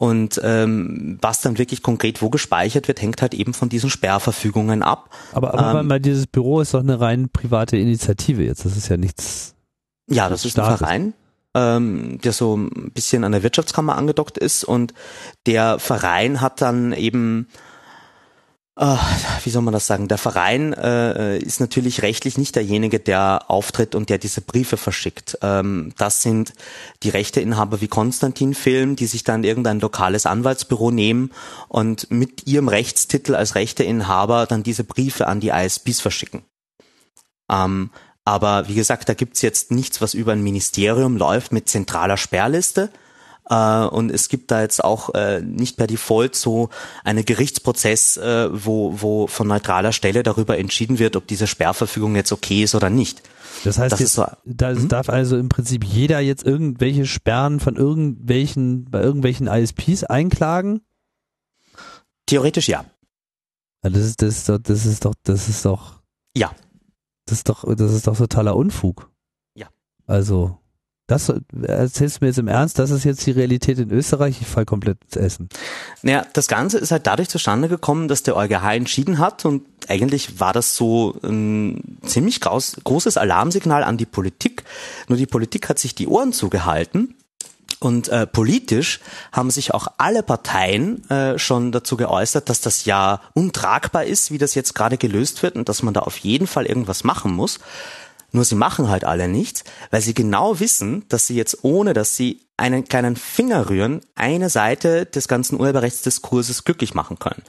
[0.00, 4.84] und ähm, was dann wirklich konkret wo gespeichert wird, hängt halt eben von diesen Sperrverfügungen
[4.84, 5.10] ab.
[5.32, 8.64] Aber, aber ähm, weil dieses Büro ist doch eine rein private Initiative jetzt.
[8.64, 9.56] Das ist ja nichts.
[10.08, 11.14] Ja, das ist ein Verein,
[11.54, 14.94] ähm, der so ein bisschen an der Wirtschaftskammer angedockt ist und
[15.46, 17.48] der Verein hat dann eben
[18.80, 23.96] wie soll man das sagen, der Verein äh, ist natürlich rechtlich nicht derjenige, der auftritt
[23.96, 25.36] und der diese Briefe verschickt.
[25.42, 26.52] Ähm, das sind
[27.02, 31.32] die Rechteinhaber wie Konstantin Film, die sich dann irgendein lokales Anwaltsbüro nehmen
[31.66, 36.44] und mit ihrem Rechtstitel als Rechteinhaber dann diese Briefe an die ISPs verschicken.
[37.50, 37.90] Ähm,
[38.24, 42.90] aber wie gesagt, da gibt's jetzt nichts, was über ein Ministerium läuft mit zentraler Sperrliste,
[43.48, 46.68] Äh, und es gibt da jetzt auch äh, nicht per Default so
[47.04, 52.32] einen Gerichtsprozess, äh, wo, wo von neutraler Stelle darüber entschieden wird, ob diese Sperrverfügung jetzt
[52.32, 53.22] okay ist oder nicht.
[53.64, 54.88] Das heißt, das jetzt, so, da hm?
[54.88, 60.82] darf also im Prinzip jeder jetzt irgendwelche Sperren von irgendwelchen, bei irgendwelchen ISPs einklagen?
[62.26, 62.84] Theoretisch ja.
[63.82, 66.00] das ist, das ist doch, das ist doch, das ist doch.
[66.36, 66.52] Ja.
[67.24, 69.10] Das ist doch, das ist doch totaler Unfug.
[69.54, 69.68] Ja.
[70.06, 70.58] Also,
[71.08, 71.32] das
[71.62, 74.66] erzählst du mir jetzt im Ernst, das ist jetzt die Realität in Österreich, ich fall
[74.66, 75.48] komplett ins Essen.
[76.02, 80.38] Naja, das Ganze ist halt dadurch zustande gekommen, dass der EuGH entschieden hat und eigentlich
[80.38, 84.64] war das so ein ziemlich groß, großes Alarmsignal an die Politik.
[85.08, 87.14] Nur die Politik hat sich die Ohren zugehalten
[87.80, 89.00] und äh, politisch
[89.32, 94.38] haben sich auch alle Parteien äh, schon dazu geäußert, dass das ja untragbar ist, wie
[94.38, 97.60] das jetzt gerade gelöst wird und dass man da auf jeden Fall irgendwas machen muss.
[98.30, 102.16] Nur sie machen halt alle nichts, weil sie genau wissen, dass sie jetzt ohne, dass
[102.16, 107.42] sie einen kleinen Finger rühren, eine Seite des ganzen Urheberrechtsdiskurses glücklich machen können.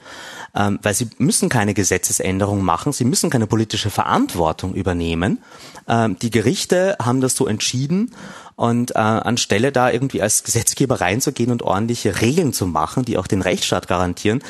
[0.54, 5.42] Ähm, weil sie müssen keine Gesetzesänderung machen, sie müssen keine politische Verantwortung übernehmen.
[5.88, 8.14] Ähm, die Gerichte haben das so entschieden
[8.54, 13.26] und äh, anstelle da irgendwie als Gesetzgeber reinzugehen und ordentliche Regeln zu machen, die auch
[13.26, 14.42] den Rechtsstaat garantieren,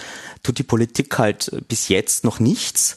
[0.43, 2.97] tut die Politik halt bis jetzt noch nichts.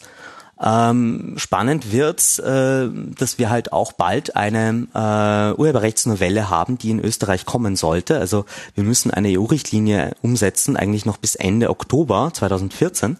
[0.61, 2.87] Ähm, spannend wird, äh,
[3.17, 8.19] dass wir halt auch bald eine äh, Urheberrechtsnovelle haben, die in Österreich kommen sollte.
[8.19, 8.45] Also
[8.75, 13.17] wir müssen eine EU-Richtlinie umsetzen, eigentlich noch bis Ende Oktober 2014.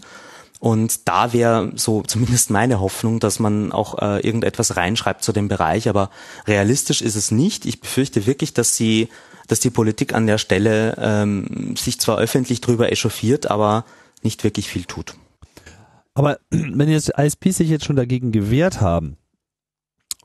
[0.59, 5.49] Und da wäre so zumindest meine Hoffnung, dass man auch äh, irgendetwas reinschreibt zu dem
[5.49, 5.89] Bereich.
[5.89, 6.11] Aber
[6.47, 7.65] realistisch ist es nicht.
[7.65, 9.09] Ich befürchte wirklich, dass sie,
[9.47, 13.83] dass die Politik an der Stelle ähm, sich zwar öffentlich drüber echauffiert, aber
[14.21, 15.15] nicht wirklich viel tut.
[16.13, 19.17] Aber wenn jetzt ISPs sich jetzt schon dagegen gewehrt haben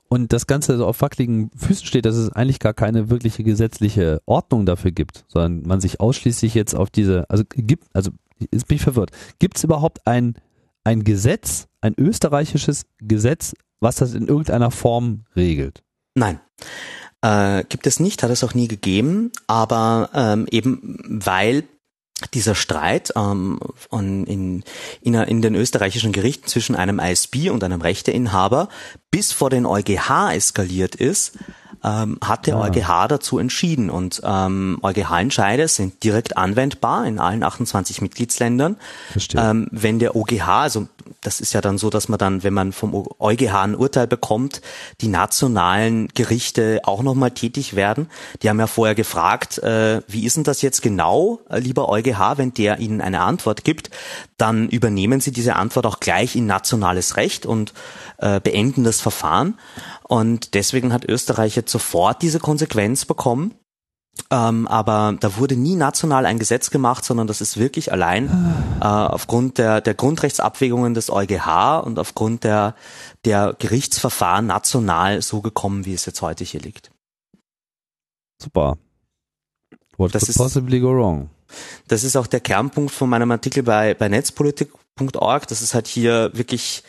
[0.08, 4.20] und das Ganze so auf wackeligen Füßen steht, dass es eigentlich gar keine wirkliche gesetzliche
[4.26, 8.10] Ordnung dafür gibt, sondern man sich ausschließlich jetzt auf diese, also gibt, also
[8.52, 10.34] jetzt bin ich verwirrt, gibt es überhaupt ein,
[10.84, 15.82] ein Gesetz, ein österreichisches Gesetz, was das in irgendeiner Form regelt?
[16.14, 16.40] Nein.
[17.20, 21.64] Äh, gibt es nicht, hat es auch nie gegeben, aber ähm, eben weil
[22.34, 23.60] dieser Streit ähm,
[23.92, 24.64] in,
[25.00, 28.68] in, in den österreichischen Gerichten zwischen einem ISB und einem Rechteinhaber
[29.10, 31.38] bis vor den EuGH eskaliert ist,
[31.84, 32.66] ähm, hat der ah.
[32.66, 33.90] EuGH dazu entschieden.
[33.90, 38.76] Und ähm, EuGH-Entscheide sind direkt anwendbar in allen 28 Mitgliedsländern.
[39.34, 40.88] Ähm, wenn der OGH, also
[41.20, 44.60] das ist ja dann so, dass man dann, wenn man vom EuGH ein Urteil bekommt,
[45.00, 48.08] die nationalen Gerichte auch nochmal tätig werden.
[48.42, 52.36] Die haben ja vorher gefragt, äh, wie ist denn das jetzt genau, äh, lieber EuGH,
[52.36, 53.90] wenn der Ihnen eine Antwort gibt,
[54.36, 57.72] dann übernehmen Sie diese Antwort auch gleich in nationales Recht und
[58.18, 59.58] äh, beenden das Verfahren.
[60.08, 63.54] Und deswegen hat Österreich jetzt sofort diese Konsequenz bekommen.
[64.30, 68.28] Ähm, aber da wurde nie national ein Gesetz gemacht, sondern das ist wirklich allein
[68.80, 72.74] äh, aufgrund der, der Grundrechtsabwägungen des EuGH und aufgrund der,
[73.24, 76.90] der Gerichtsverfahren national so gekommen, wie es jetzt heute hier liegt.
[78.42, 78.76] Super.
[79.96, 81.30] What das could ist, possibly go wrong?
[81.86, 85.46] Das ist auch der Kernpunkt von meinem Artikel bei, bei netzpolitik.org.
[85.46, 86.82] Das ist halt hier wirklich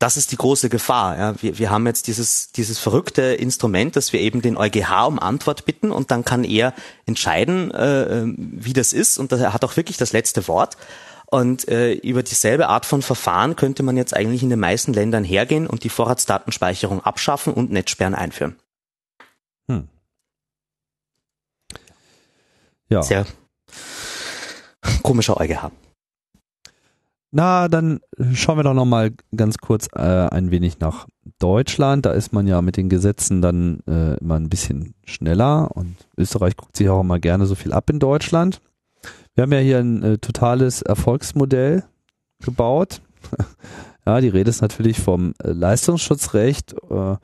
[0.00, 1.18] das ist die große Gefahr.
[1.18, 1.42] Ja.
[1.42, 5.66] Wir, wir haben jetzt dieses, dieses verrückte Instrument, dass wir eben den EuGH um Antwort
[5.66, 6.74] bitten und dann kann er
[7.06, 10.76] entscheiden, äh, wie das ist und er hat auch wirklich das letzte Wort.
[11.26, 15.22] Und äh, über dieselbe Art von Verfahren könnte man jetzt eigentlich in den meisten Ländern
[15.22, 18.56] hergehen und die Vorratsdatenspeicherung abschaffen und Netzsperren einführen.
[19.68, 19.86] Hm.
[22.88, 23.02] Ja.
[23.02, 23.26] Sehr
[25.02, 25.70] komischer EuGH.
[27.32, 28.00] Na, dann
[28.32, 31.06] schauen wir doch noch mal ganz kurz äh, ein wenig nach
[31.38, 32.04] Deutschland.
[32.04, 36.56] Da ist man ja mit den Gesetzen dann äh, immer ein bisschen schneller und Österreich
[36.56, 38.60] guckt sich auch immer gerne so viel ab in Deutschland.
[39.34, 41.84] Wir haben ja hier ein äh, totales Erfolgsmodell
[42.42, 43.00] gebaut.
[44.06, 47.16] ja, die Rede ist natürlich vom äh, Leistungsschutzrecht äh,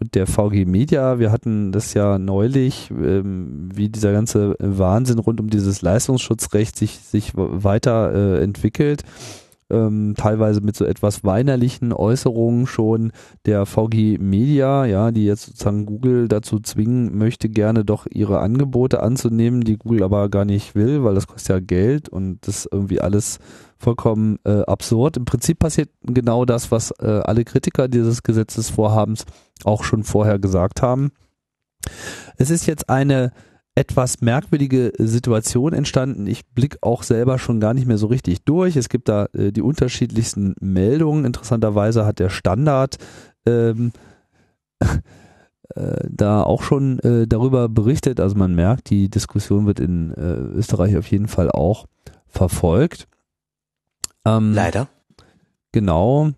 [0.00, 1.18] und der VG Media.
[1.18, 6.98] Wir hatten das ja neulich, ähm, wie dieser ganze Wahnsinn rund um dieses Leistungsschutzrecht sich,
[7.00, 9.04] sich weiter äh, entwickelt
[9.70, 13.12] ähm, teilweise mit so etwas weinerlichen Äußerungen schon
[13.46, 19.02] der VG Media, ja, die jetzt sozusagen Google dazu zwingen möchte, gerne doch ihre Angebote
[19.02, 23.00] anzunehmen, die Google aber gar nicht will, weil das kostet ja Geld und das irgendwie
[23.00, 23.38] alles
[23.78, 25.16] vollkommen äh, absurd.
[25.16, 29.24] Im Prinzip passiert genau das, was äh, alle Kritiker dieses Gesetzesvorhabens
[29.64, 31.12] auch schon vorher gesagt haben.
[32.36, 33.32] Es ist jetzt eine
[33.74, 36.26] etwas merkwürdige Situation entstanden.
[36.26, 38.76] Ich blicke auch selber schon gar nicht mehr so richtig durch.
[38.76, 41.24] Es gibt da äh, die unterschiedlichsten Meldungen.
[41.24, 42.98] Interessanterweise hat der Standard
[43.46, 43.92] ähm,
[44.80, 48.20] äh, da auch schon äh, darüber berichtet.
[48.20, 51.86] Also man merkt, die Diskussion wird in äh, Österreich auf jeden Fall auch
[52.26, 53.06] verfolgt.
[54.24, 54.88] Ähm, Leider.
[55.72, 56.30] Genau.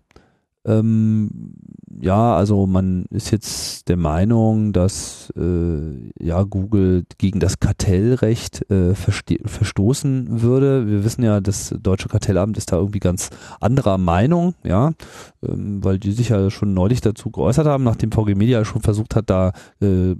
[0.65, 1.55] Ähm,
[2.01, 8.93] ja, also man ist jetzt der Meinung, dass äh, ja Google gegen das Kartellrecht äh,
[8.95, 10.87] verstoßen würde.
[10.87, 13.29] Wir wissen ja, das deutsche Kartellamt ist da irgendwie ganz
[13.59, 14.91] anderer Meinung, ja,
[15.47, 19.15] ähm, weil die sich ja schon neulich dazu geäußert haben, nachdem VG Media schon versucht
[19.15, 20.15] hat, da äh,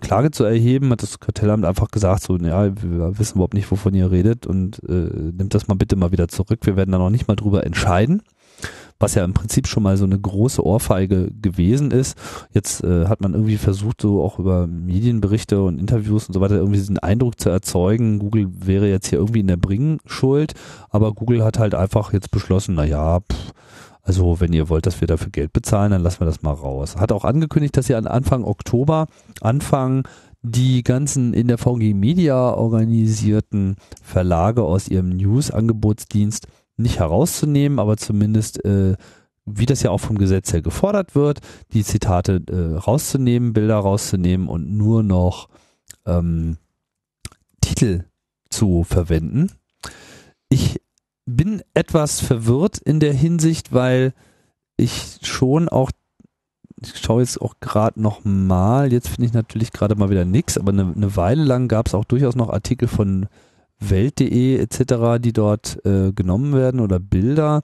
[0.00, 3.94] Klage zu erheben, hat das Kartellamt einfach gesagt, so, ja, wir wissen überhaupt nicht, wovon
[3.94, 6.60] ihr redet und äh, nimmt das mal bitte mal wieder zurück.
[6.62, 8.22] Wir werden da noch nicht mal drüber entscheiden
[9.00, 12.18] was ja im Prinzip schon mal so eine große Ohrfeige gewesen ist.
[12.52, 16.56] Jetzt äh, hat man irgendwie versucht, so auch über Medienberichte und Interviews und so weiter
[16.56, 20.54] irgendwie diesen Eindruck zu erzeugen, Google wäre jetzt hier irgendwie in der Bringschuld,
[20.90, 23.52] aber Google hat halt einfach jetzt beschlossen, na ja, pff,
[24.02, 26.96] also wenn ihr wollt, dass wir dafür Geld bezahlen, dann lassen wir das mal raus.
[26.96, 29.06] Hat auch angekündigt, dass sie an Anfang Oktober
[29.42, 30.04] anfangen,
[30.42, 36.46] die ganzen in der VG Media organisierten Verlage aus ihrem News-Angebotsdienst
[36.78, 38.96] nicht herauszunehmen, aber zumindest, äh,
[39.44, 41.40] wie das ja auch vom Gesetz her gefordert wird,
[41.72, 45.48] die Zitate äh, rauszunehmen, Bilder rauszunehmen und nur noch
[46.06, 46.58] ähm,
[47.60, 48.04] Titel
[48.50, 49.52] zu verwenden.
[50.48, 50.80] Ich
[51.26, 54.14] bin etwas verwirrt in der Hinsicht, weil
[54.76, 55.90] ich schon auch
[56.80, 60.56] ich schaue jetzt auch gerade noch mal, jetzt finde ich natürlich gerade mal wieder nichts,
[60.58, 63.26] aber eine, eine Weile lang gab es auch durchaus noch Artikel von
[63.80, 67.62] Welt.de etc., die dort äh, genommen werden oder Bilder.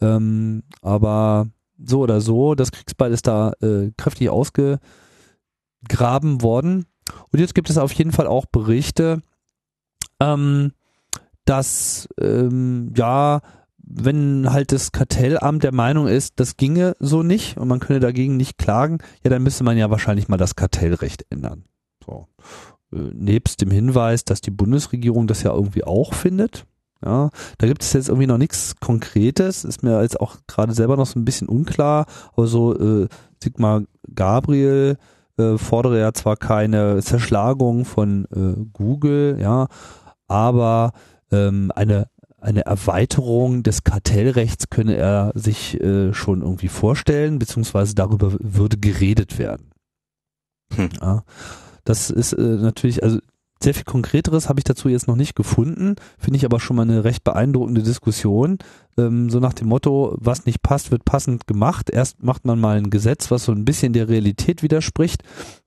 [0.00, 1.48] Ähm, aber
[1.82, 4.80] so oder so, das Kriegsbeil ist da äh, kräftig ausgegraben
[6.42, 6.86] worden.
[7.32, 9.22] Und jetzt gibt es auf jeden Fall auch Berichte,
[10.20, 10.72] ähm,
[11.44, 13.40] dass ähm, ja,
[13.78, 18.36] wenn halt das Kartellamt der Meinung ist, das ginge so nicht und man könne dagegen
[18.36, 21.64] nicht klagen, ja, dann müsste man ja wahrscheinlich mal das Kartellrecht ändern.
[22.04, 22.28] So.
[22.92, 26.66] Äh, nebst dem Hinweis, dass die Bundesregierung das ja irgendwie auch findet.
[27.04, 30.98] Ja, da gibt es jetzt irgendwie noch nichts Konkretes, ist mir jetzt auch gerade selber
[30.98, 33.08] noch so ein bisschen unklar, aber so äh,
[33.42, 33.84] Sigmar
[34.14, 34.98] Gabriel
[35.38, 39.68] äh, fordere ja zwar keine Zerschlagung von äh, Google, ja,
[40.28, 40.92] aber
[41.32, 42.08] ähm, eine
[42.40, 49.38] eine Erweiterung des Kartellrechts könne er sich äh, schon irgendwie vorstellen, beziehungsweise darüber würde geredet
[49.38, 49.70] werden.
[50.74, 50.88] Hm.
[51.00, 51.22] Ja.
[51.90, 53.18] Das ist äh, natürlich, also
[53.60, 56.82] sehr viel Konkreteres habe ich dazu jetzt noch nicht gefunden, finde ich aber schon mal
[56.82, 58.58] eine recht beeindruckende Diskussion.
[58.96, 61.90] Ähm, so nach dem Motto, was nicht passt, wird passend gemacht.
[61.90, 65.24] Erst macht man mal ein Gesetz, was so ein bisschen der Realität widerspricht.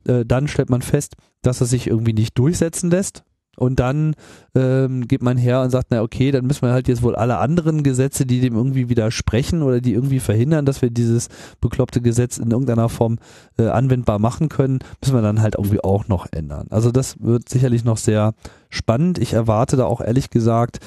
[0.08, 3.26] Äh, dann stellt man fest, dass es sich irgendwie nicht durchsetzen lässt.
[3.56, 4.16] Und dann
[4.56, 7.38] ähm, geht man her und sagt, na okay, dann müssen wir halt jetzt wohl alle
[7.38, 11.30] anderen Gesetze, die dem irgendwie widersprechen oder die irgendwie verhindern, dass wir dieses
[11.62, 13.20] bekloppte Gesetz in irgendeiner Form
[13.58, 16.68] äh, anwendbar machen können, müssen wir dann halt irgendwie auch noch ändern.
[16.72, 18.34] Also das wird sicherlich noch sehr
[18.70, 19.20] spannend.
[19.20, 20.80] Ich erwarte da auch ehrlich gesagt,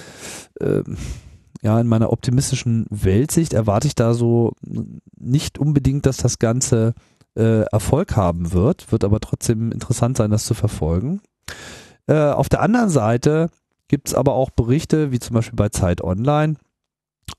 [0.60, 0.82] äh,
[1.62, 4.52] ja, in meiner optimistischen Weltsicht erwarte ich da so
[5.18, 6.94] nicht unbedingt, dass das Ganze
[7.36, 11.20] äh, Erfolg haben wird, wird aber trotzdem interessant sein, das zu verfolgen.
[12.06, 13.50] Äh, auf der anderen Seite
[13.88, 16.56] gibt es aber auch Berichte, wie zum Beispiel bei Zeit Online,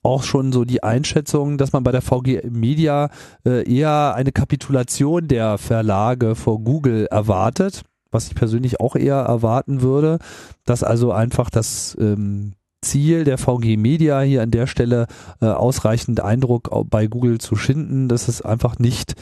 [0.04, 3.10] auch schon so die Einschätzung, dass man bei der VG Media
[3.46, 9.82] äh, eher eine Kapitulation der Verlage vor Google erwartet, was ich persönlich auch eher erwarten
[9.82, 10.20] würde,
[10.66, 15.08] dass also einfach das ähm, Ziel der VG Media hier an der Stelle
[15.42, 19.16] äh, ausreichend Eindruck bei Google zu schinden, dass es einfach nicht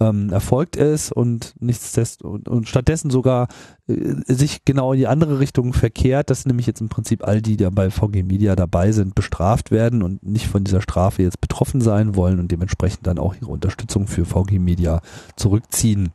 [0.00, 3.48] ähm, erfolgt ist und nichts und, und stattdessen sogar
[3.88, 7.56] äh, sich genau in die andere Richtung verkehrt, dass nämlich jetzt im Prinzip all die,
[7.56, 11.80] die bei VG Media dabei sind, bestraft werden und nicht von dieser Strafe jetzt betroffen
[11.80, 15.00] sein wollen und dementsprechend dann auch ihre Unterstützung für VG Media
[15.36, 16.10] zurückziehen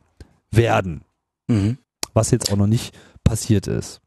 [0.49, 1.01] werden.
[1.47, 1.77] Mhm.
[2.13, 4.01] Was jetzt auch noch nicht passiert ist.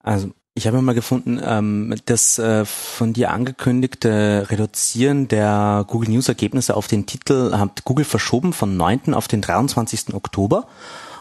[0.00, 6.28] Also ich habe mal gefunden, ähm, das äh, von dir angekündigte Reduzieren der Google News
[6.28, 9.12] Ergebnisse auf den Titel hat Google verschoben von 9.
[9.12, 10.14] auf den 23.
[10.14, 10.66] Oktober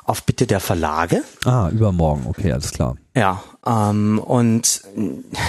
[0.05, 1.23] auf Bitte der Verlage.
[1.43, 2.95] Ah, übermorgen, okay, alles klar.
[3.15, 4.83] Ja, ähm, und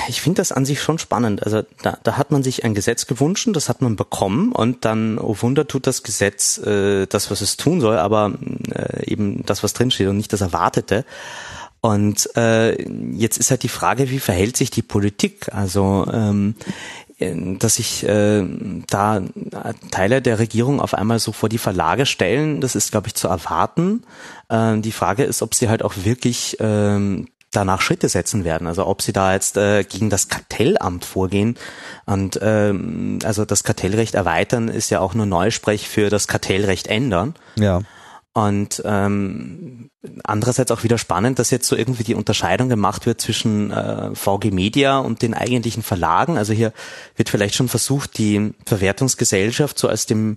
[0.08, 1.44] ich finde das an sich schon spannend.
[1.44, 5.18] Also da, da hat man sich ein Gesetz gewünscht, das hat man bekommen und dann,
[5.18, 8.32] oh Wunder, tut das Gesetz äh, das, was es tun soll, aber
[8.72, 11.04] äh, eben das, was drinsteht und nicht das Erwartete.
[11.86, 12.82] Und äh,
[13.12, 15.54] jetzt ist halt die Frage, wie verhält sich die Politik?
[15.54, 16.56] Also ähm,
[17.18, 18.44] dass sich äh,
[18.88, 19.22] da
[19.92, 23.28] Teile der Regierung auf einmal so vor die Verlage stellen, das ist, glaube ich, zu
[23.28, 24.02] erwarten.
[24.48, 28.66] Äh, die Frage ist, ob sie halt auch wirklich äh, danach Schritte setzen werden.
[28.66, 31.56] Also ob sie da jetzt äh, gegen das Kartellamt vorgehen
[32.04, 37.36] und ähm, also das Kartellrecht erweitern ist ja auch nur Neusprech für das Kartellrecht ändern.
[37.56, 37.82] Ja.
[38.36, 39.88] Und ähm,
[40.22, 44.50] andererseits auch wieder spannend, dass jetzt so irgendwie die Unterscheidung gemacht wird zwischen äh, VG
[44.50, 46.36] Media und den eigentlichen Verlagen.
[46.36, 46.74] Also hier
[47.14, 50.36] wird vielleicht schon versucht, die Verwertungsgesellschaft so als dem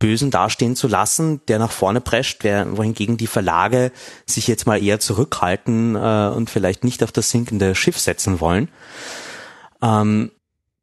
[0.00, 3.92] Bösen dastehen zu lassen, der nach vorne prescht, wohingegen die Verlage
[4.26, 8.68] sich jetzt mal eher zurückhalten äh, und vielleicht nicht auf das sinkende Schiff setzen wollen.
[9.80, 10.32] Ähm,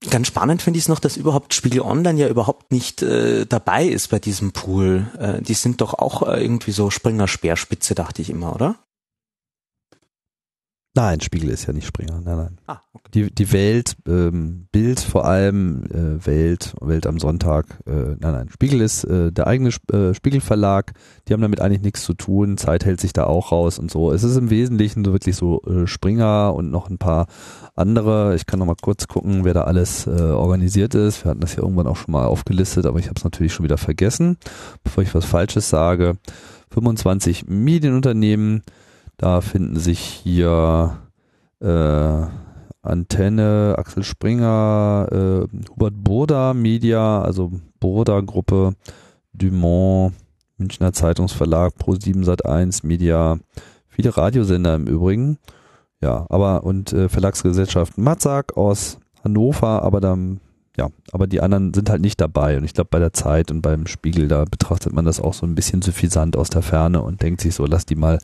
[0.10, 3.86] Ganz spannend finde ich es noch, dass überhaupt Spiegel Online ja überhaupt nicht äh, dabei
[3.86, 5.08] ist bei diesem Pool.
[5.18, 8.76] Äh, die sind doch auch äh, irgendwie so Springer Speerspitze, dachte ich immer, oder?
[10.96, 12.22] Nein, Spiegel ist ja nicht Springer.
[12.24, 12.58] Nein, nein.
[12.68, 13.10] Ah, okay.
[13.16, 17.66] die, die Welt, ähm, Bild vor allem, äh, Welt, Welt am Sonntag.
[17.88, 18.50] Äh, nein, nein.
[18.50, 20.94] Spiegel ist äh, der eigene äh, Spiegelverlag.
[21.28, 22.58] Die haben damit eigentlich nichts zu tun.
[22.58, 24.12] Zeit hält sich da auch raus und so.
[24.12, 27.26] Es ist im Wesentlichen so wirklich so äh, Springer und noch ein paar
[27.76, 28.36] andere.
[28.36, 31.26] Ich kann noch mal kurz gucken, wer da alles äh, organisiert ist.
[31.26, 33.64] Wir hatten das ja irgendwann auch schon mal aufgelistet, aber ich habe es natürlich schon
[33.64, 34.38] wieder vergessen,
[34.84, 36.18] bevor ich was Falsches sage.
[36.70, 38.62] 25 Medienunternehmen
[39.18, 40.98] da finden sich hier
[41.60, 42.26] äh,
[42.82, 48.74] Antenne, Axel Springer, äh, Hubert Burda Media, also Burda Gruppe,
[49.34, 50.14] Dumont,
[50.58, 53.40] Münchner Zeitungsverlag, Pro7 Sat1 Media,
[53.88, 55.38] viele Radiosender im Übrigen.
[56.02, 60.42] Ja, aber und äh, Verlagsgesellschaft Matzak aus Hannover, aber dann
[60.76, 62.58] ja, aber die anderen sind halt nicht dabei.
[62.58, 65.46] Und ich glaube, bei der Zeit und beim Spiegel, da betrachtet man das auch so
[65.46, 68.18] ein bisschen suffisant aus der Ferne und denkt sich so, lass die mal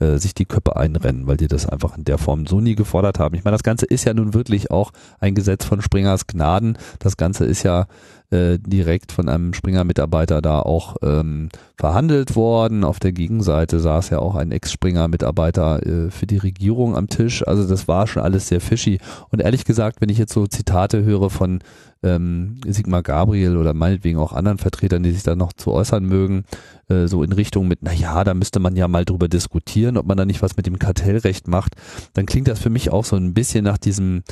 [0.00, 3.20] äh, sich die Köpfe einrennen, weil die das einfach in der Form so nie gefordert
[3.20, 3.36] haben.
[3.36, 4.90] Ich meine, das Ganze ist ja nun wirklich auch
[5.20, 6.78] ein Gesetz von Springers Gnaden.
[6.98, 7.86] Das Ganze ist ja
[8.34, 12.82] äh, direkt von einem Springer-Mitarbeiter da auch ähm, verhandelt worden.
[12.82, 17.46] Auf der Gegenseite saß ja auch ein Ex-Springer-Mitarbeiter äh, für die Regierung am Tisch.
[17.46, 18.98] Also das war schon alles sehr fishy.
[19.30, 21.60] Und ehrlich gesagt, wenn ich jetzt so Zitate höre von
[22.02, 26.44] ähm, Sigmar Gabriel oder meinetwegen auch anderen Vertretern, die sich da noch zu äußern mögen,
[26.88, 30.06] äh, so in Richtung mit, na ja, da müsste man ja mal drüber diskutieren, ob
[30.06, 31.76] man da nicht was mit dem Kartellrecht macht,
[32.14, 34.24] dann klingt das für mich auch so ein bisschen nach diesem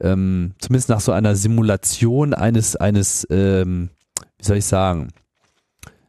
[0.00, 3.90] ähm, zumindest nach so einer Simulation eines, eines, ähm,
[4.38, 5.08] wie soll ich sagen,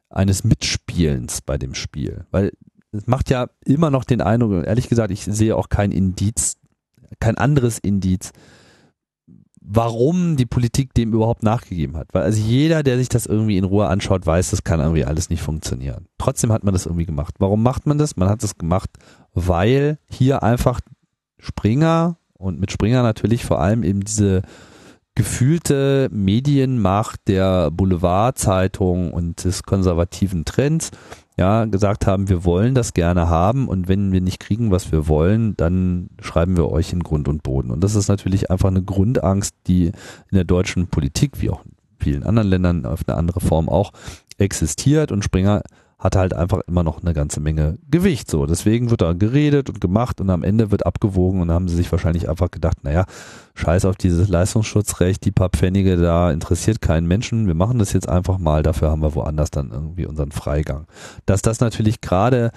[0.09, 2.25] eines Mitspielens bei dem Spiel.
[2.31, 2.51] Weil
[2.91, 6.57] es macht ja immer noch den Eindruck, ehrlich gesagt, ich sehe auch kein Indiz,
[7.19, 8.31] kein anderes Indiz,
[9.61, 12.13] warum die Politik dem überhaupt nachgegeben hat.
[12.13, 15.29] Weil also jeder, der sich das irgendwie in Ruhe anschaut, weiß, das kann irgendwie alles
[15.29, 16.07] nicht funktionieren.
[16.17, 17.35] Trotzdem hat man das irgendwie gemacht.
[17.39, 18.15] Warum macht man das?
[18.15, 18.89] Man hat das gemacht,
[19.33, 20.79] weil hier einfach
[21.37, 24.41] Springer und mit Springer natürlich vor allem eben diese
[25.15, 30.91] gefühlte Medienmacht der Boulevardzeitung und des konservativen Trends,
[31.37, 35.07] ja, gesagt haben, wir wollen das gerne haben und wenn wir nicht kriegen, was wir
[35.07, 37.71] wollen, dann schreiben wir euch in Grund und Boden.
[37.71, 39.93] Und das ist natürlich einfach eine Grundangst, die in
[40.33, 43.91] der deutschen Politik, wie auch in vielen anderen Ländern auf eine andere Form auch
[44.37, 45.63] existiert und Springer
[45.99, 48.29] hat halt einfach immer noch eine ganze Menge Gewicht.
[48.29, 51.75] So, deswegen wird da geredet und gemacht und am Ende wird abgewogen und haben sie
[51.75, 53.05] sich wahrscheinlich einfach gedacht, naja,
[53.55, 57.47] scheiß auf dieses Leistungsschutzrecht, die paar Pfennige da interessiert keinen Menschen.
[57.47, 60.85] Wir machen das jetzt einfach mal, dafür haben wir woanders dann irgendwie unseren Freigang.
[61.25, 62.51] Dass das natürlich gerade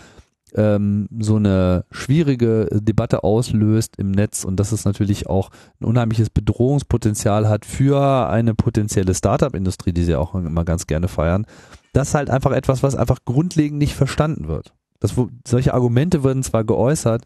[0.54, 6.28] ähm, so eine schwierige Debatte auslöst im Netz und dass es natürlich auch ein unheimliches
[6.28, 11.46] Bedrohungspotenzial hat für eine potenzielle Startup-Industrie, die sie auch immer ganz gerne feiern
[11.92, 14.74] das ist halt einfach etwas, was einfach grundlegend nicht verstanden wird.
[15.00, 15.14] Das,
[15.46, 17.24] solche Argumente werden zwar geäußert,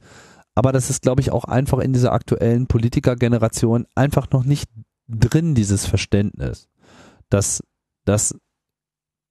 [0.55, 4.71] aber das ist, glaube ich, auch einfach in dieser aktuellen Politikergeneration einfach noch nicht
[5.09, 6.69] drin, dieses Verständnis,
[7.29, 7.63] dass,
[8.05, 8.37] dass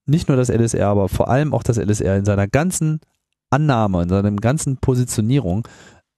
[0.06, 3.00] nicht nur das LSR, aber vor allem auch das LSR in seiner ganzen
[3.50, 5.68] Annahme, in seiner ganzen Positionierung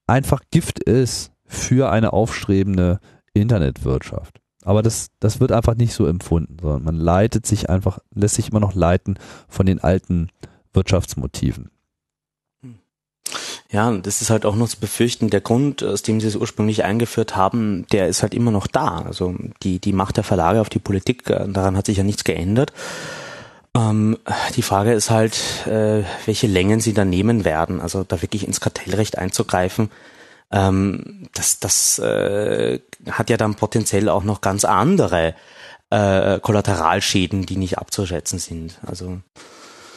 [0.07, 2.99] einfach Gift ist für eine aufstrebende
[3.34, 4.41] Internetwirtschaft.
[4.66, 8.49] Aber das, das wird einfach nicht so empfunden, sondern man leitet sich einfach, lässt sich
[8.49, 10.30] immer noch leiten von den alten
[10.74, 11.70] Wirtschaftsmotiven.
[13.72, 15.30] Ja, das ist halt auch noch zu befürchten.
[15.30, 19.03] Der Grund, aus dem sie es ursprünglich eingeführt haben, der ist halt immer noch da.
[19.05, 22.24] Also die, die Macht der Verlage auf die Politik, äh, daran hat sich ja nichts
[22.24, 22.74] geändert.
[23.76, 24.18] Ähm,
[24.55, 27.82] die Frage ist halt, äh, welche Längen sie da nehmen werden.
[27.82, 29.91] Also da wirklich ins Kartellrecht einzugreifen,
[30.52, 32.80] ähm, das, das äh,
[33.10, 35.36] hat ja dann potenziell auch noch ganz andere
[35.89, 38.80] äh, Kollateralschäden, die nicht abzuschätzen sind.
[38.86, 39.20] Also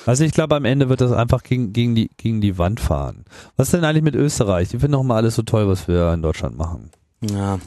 [0.08, 3.26] also ich glaube, am Ende wird das einfach gegen, gegen, die, gegen die Wand fahren.
[3.58, 4.70] Was ist denn eigentlich mit Österreich?
[4.70, 6.90] Die finden doch mal alles so toll, was wir in Deutschland machen.
[7.20, 7.58] Ja,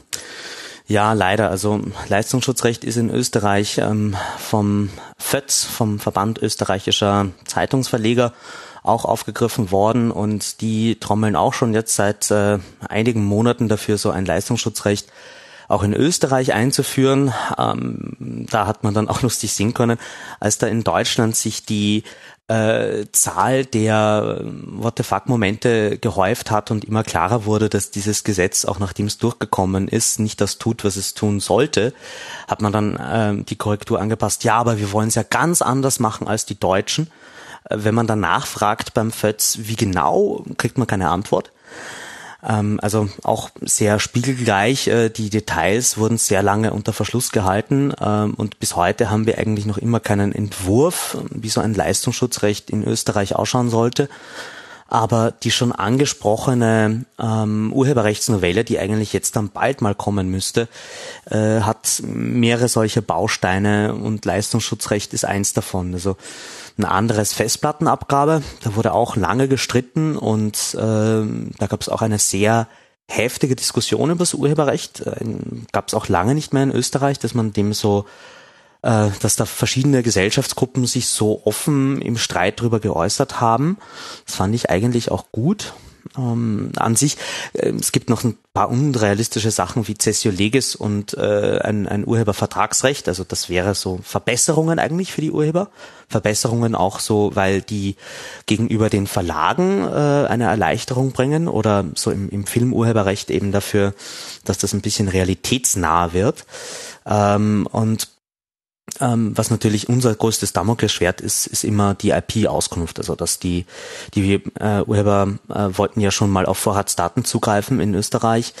[0.88, 1.50] ja leider.
[1.50, 8.32] Also Leistungsschutzrecht ist in Österreich ähm, vom FÖTZ, vom Verband österreichischer Zeitungsverleger,
[8.82, 12.58] auch aufgegriffen worden und die trommeln auch schon jetzt seit äh,
[12.88, 15.08] einigen Monaten dafür, so ein Leistungsschutzrecht
[15.68, 17.32] auch in Österreich einzuführen.
[17.56, 19.98] Ähm, da hat man dann auch lustig sehen können,
[20.40, 22.02] als da in Deutschland sich die
[22.48, 27.90] äh, Zahl der äh, What the fuck Momente gehäuft hat und immer klarer wurde, dass
[27.90, 31.94] dieses Gesetz, auch nachdem es durchgekommen ist, nicht das tut, was es tun sollte,
[32.48, 34.44] hat man dann äh, die Korrektur angepasst.
[34.44, 37.10] Ja, aber wir wollen es ja ganz anders machen als die Deutschen.
[37.68, 41.52] Wenn man dann nachfragt beim FÖTS, wie genau, kriegt man keine Antwort.
[42.44, 44.88] Ähm, also auch sehr spiegelgleich.
[44.88, 49.38] Äh, die Details wurden sehr lange unter Verschluss gehalten ähm, und bis heute haben wir
[49.38, 54.08] eigentlich noch immer keinen Entwurf, wie so ein Leistungsschutzrecht in Österreich ausschauen sollte.
[54.88, 60.68] Aber die schon angesprochene ähm, Urheberrechtsnovelle, die eigentlich jetzt dann bald mal kommen müsste,
[61.30, 65.94] äh, hat mehrere solche Bausteine und Leistungsschutzrecht ist eins davon.
[65.94, 66.18] Also
[66.78, 68.42] ein anderes Festplattenabgabe.
[68.62, 72.68] Da wurde auch lange gestritten und äh, da gab es auch eine sehr
[73.08, 75.00] heftige Diskussion über das Urheberrecht.
[75.00, 75.24] Äh,
[75.72, 78.06] gab es auch lange nicht mehr in Österreich, dass man dem so,
[78.82, 83.78] äh, dass da verschiedene Gesellschaftsgruppen sich so offen im Streit drüber geäußert haben.
[84.26, 85.74] Das fand ich eigentlich auch gut
[86.16, 87.16] ähm, an sich.
[87.52, 92.06] Äh, es gibt noch ein paar unrealistische Sachen wie Cessio Legis und äh, ein, ein
[92.06, 93.08] Urhebervertragsrecht.
[93.08, 95.70] Also das wäre so Verbesserungen eigentlich für die Urheber.
[96.08, 97.96] Verbesserungen auch so, weil die
[98.44, 103.94] gegenüber den Verlagen äh, eine Erleichterung bringen oder so im, im Filmurheberrecht eben dafür,
[104.44, 106.44] dass das ein bisschen realitätsnah wird.
[107.06, 108.11] Ähm, und
[109.00, 112.98] ähm, was natürlich unser größtes Damoklesschwert ist, ist immer die IP-Auskunft.
[112.98, 113.64] Also dass die,
[114.14, 118.54] die äh, Urheber äh, wollten ja schon mal auf Vorratsdaten zugreifen in Österreich.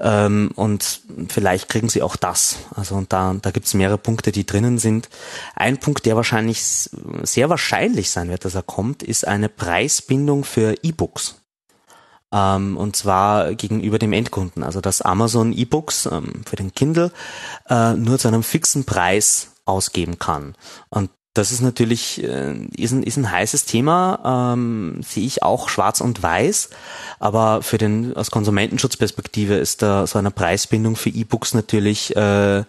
[0.00, 2.56] Ähm, und vielleicht kriegen sie auch das.
[2.74, 5.08] Also und da, da gibt es mehrere Punkte, die drinnen sind.
[5.54, 6.90] Ein Punkt, der wahrscheinlich
[7.22, 11.41] sehr wahrscheinlich sein wird, dass er kommt, ist eine Preisbindung für E-Books
[12.32, 14.62] ähm, und zwar gegenüber dem Endkunden.
[14.62, 17.12] Also dass Amazon E-Books ähm, für den Kindle
[17.68, 20.54] äh, nur zu einem fixen Preis ausgeben kann.
[20.88, 25.70] Und das ist natürlich äh, ist, ein, ist ein heißes Thema, ähm, sehe ich auch
[25.70, 26.70] schwarz und weiß,
[27.20, 32.64] aber für den aus Konsumentenschutzperspektive ist da so eine Preisbindung für E-Books natürlich äh,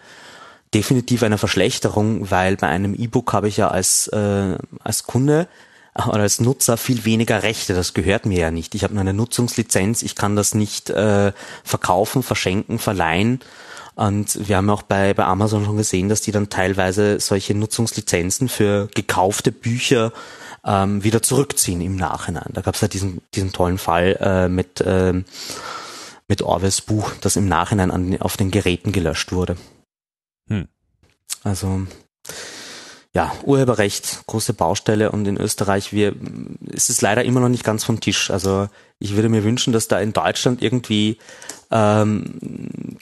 [0.73, 5.47] definitiv eine Verschlechterung, weil bei einem E-Book habe ich ja als äh, als Kunde
[5.95, 7.73] oder als Nutzer viel weniger Rechte.
[7.73, 8.73] Das gehört mir ja nicht.
[8.75, 10.01] Ich habe nur eine Nutzungslizenz.
[10.01, 11.33] Ich kann das nicht äh,
[11.63, 13.39] verkaufen, verschenken, verleihen.
[13.95, 18.49] Und wir haben auch bei, bei Amazon schon gesehen, dass die dann teilweise solche Nutzungslizenzen
[18.49, 20.11] für gekaufte Bücher
[20.65, 22.49] ähm, wieder zurückziehen im Nachhinein.
[22.53, 25.13] Da gab es ja diesen, diesen tollen Fall äh, mit, äh,
[26.27, 29.57] mit Orwells Buch, das im Nachhinein an, auf den Geräten gelöscht wurde.
[30.49, 30.67] Hm.
[31.43, 31.81] Also
[33.15, 36.15] ja, Urheberrecht, große Baustelle und in Österreich wir,
[36.71, 38.31] ist es leider immer noch nicht ganz vom Tisch.
[38.31, 41.19] Also ich würde mir wünschen, dass da in Deutschland irgendwie
[41.69, 42.39] ähm,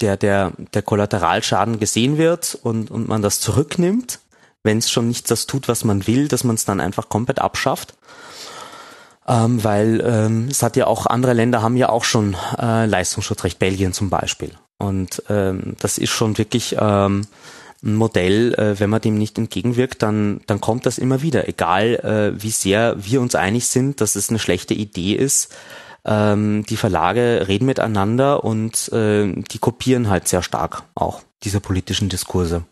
[0.02, 4.20] der, der, der Kollateralschaden gesehen wird und, und man das zurücknimmt,
[4.64, 7.40] wenn es schon nicht das tut, was man will, dass man es dann einfach komplett
[7.40, 7.94] abschafft.
[9.28, 13.60] Ähm, weil ähm, es hat ja auch, andere Länder haben ja auch schon äh, Leistungsschutzrecht,
[13.60, 14.52] Belgien zum Beispiel.
[14.78, 17.28] Und ähm, das ist schon wirklich ähm,
[17.84, 21.96] ein Modell, äh, wenn man dem nicht entgegenwirkt, dann, dann kommt das immer wieder, egal
[22.36, 25.56] äh, wie sehr wir uns einig sind, dass es eine schlechte Idee ist.
[26.04, 32.10] Ähm, die Verlage reden miteinander und äh, die kopieren halt sehr stark auch diese politischen
[32.10, 32.64] Diskurse.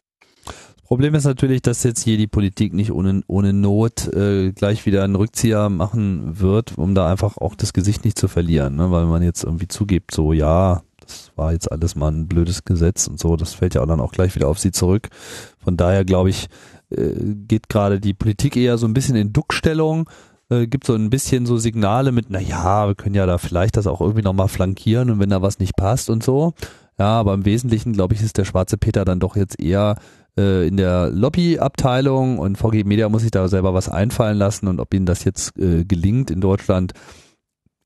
[0.89, 5.03] Problem ist natürlich, dass jetzt hier die Politik nicht ohne, ohne Not äh, gleich wieder
[5.03, 8.89] einen Rückzieher machen wird, um da einfach auch das Gesicht nicht zu verlieren, ne?
[8.89, 13.07] weil man jetzt irgendwie zugibt, so ja, das war jetzt alles mal ein blödes Gesetz
[13.07, 15.09] und so, das fällt ja auch dann auch gleich wieder auf sie zurück.
[15.57, 16.47] Von daher glaube ich,
[16.89, 17.13] äh,
[17.47, 20.09] geht gerade die Politik eher so ein bisschen in Duckstellung,
[20.49, 23.77] äh, gibt so ein bisschen so Signale mit, na ja, wir können ja da vielleicht
[23.77, 26.53] das auch irgendwie nochmal flankieren und wenn da was nicht passt und so.
[26.97, 29.95] Ja, aber im Wesentlichen, glaube ich, ist der schwarze Peter dann doch jetzt eher
[30.37, 34.79] äh, in der Lobbyabteilung und VG Media muss sich da selber was einfallen lassen und
[34.79, 36.93] ob ihnen das jetzt äh, gelingt in Deutschland,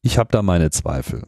[0.02, 1.24] ich habe da meine Zweifel.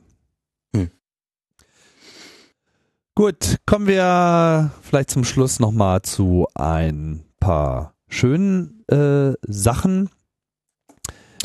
[3.18, 10.10] Gut, kommen wir vielleicht zum Schluss nochmal zu ein paar schönen äh, Sachen.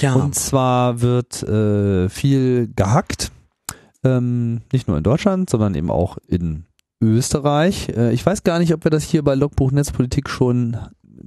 [0.01, 0.15] Ja.
[0.15, 3.31] Und zwar wird äh, viel gehackt,
[4.03, 6.65] ähm, nicht nur in Deutschland, sondern eben auch in
[7.01, 7.89] Österreich.
[7.91, 10.77] Äh, ich weiß gar nicht, ob wir das hier bei Logbuch Netzpolitik schon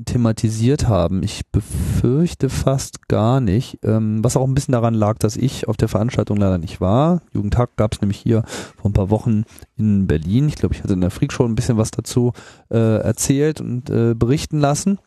[0.06, 1.24] thematisiert haben.
[1.24, 5.78] Ich befürchte fast gar nicht, ähm, was auch ein bisschen daran lag, dass ich auf
[5.78, 7.22] der Veranstaltung leider nicht war.
[7.32, 8.44] Jugendtag gab es nämlich hier
[8.82, 9.44] vor ein paar Wochen
[9.78, 10.48] in Berlin.
[10.48, 12.34] Ich glaube, ich hatte in der Freak Show ein bisschen was dazu
[12.70, 15.00] äh, erzählt und äh, berichten lassen.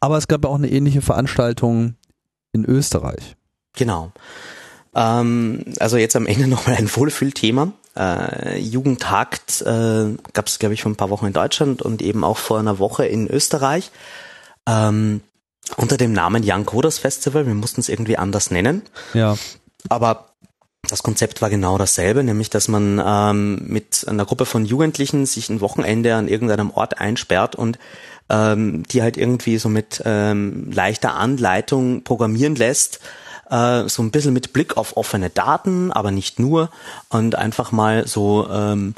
[0.00, 1.94] Aber es gab ja auch eine ähnliche Veranstaltung
[2.52, 3.36] in Österreich.
[3.74, 4.12] Genau.
[4.94, 7.72] Ähm, also jetzt am Ende nochmal ein Wohlfühlthema.
[7.96, 12.24] Äh, Jugendtakt äh, gab es, glaube ich, vor ein paar Wochen in Deutschland und eben
[12.24, 13.90] auch vor einer Woche in Österreich.
[14.66, 15.20] Ähm,
[15.76, 17.46] unter dem Namen Young Coders Festival.
[17.46, 18.82] Wir mussten es irgendwie anders nennen.
[19.14, 19.36] Ja.
[19.88, 20.32] Aber
[20.88, 25.48] das Konzept war genau dasselbe, nämlich dass man ähm, mit einer Gruppe von Jugendlichen sich
[25.48, 27.78] ein Wochenende an irgendeinem Ort einsperrt und
[28.28, 33.00] ähm, die halt irgendwie so mit ähm, leichter Anleitung programmieren lässt,
[33.52, 36.70] äh, so ein bisschen mit Blick auf offene Daten, aber nicht nur
[37.10, 38.94] und einfach mal so ähm,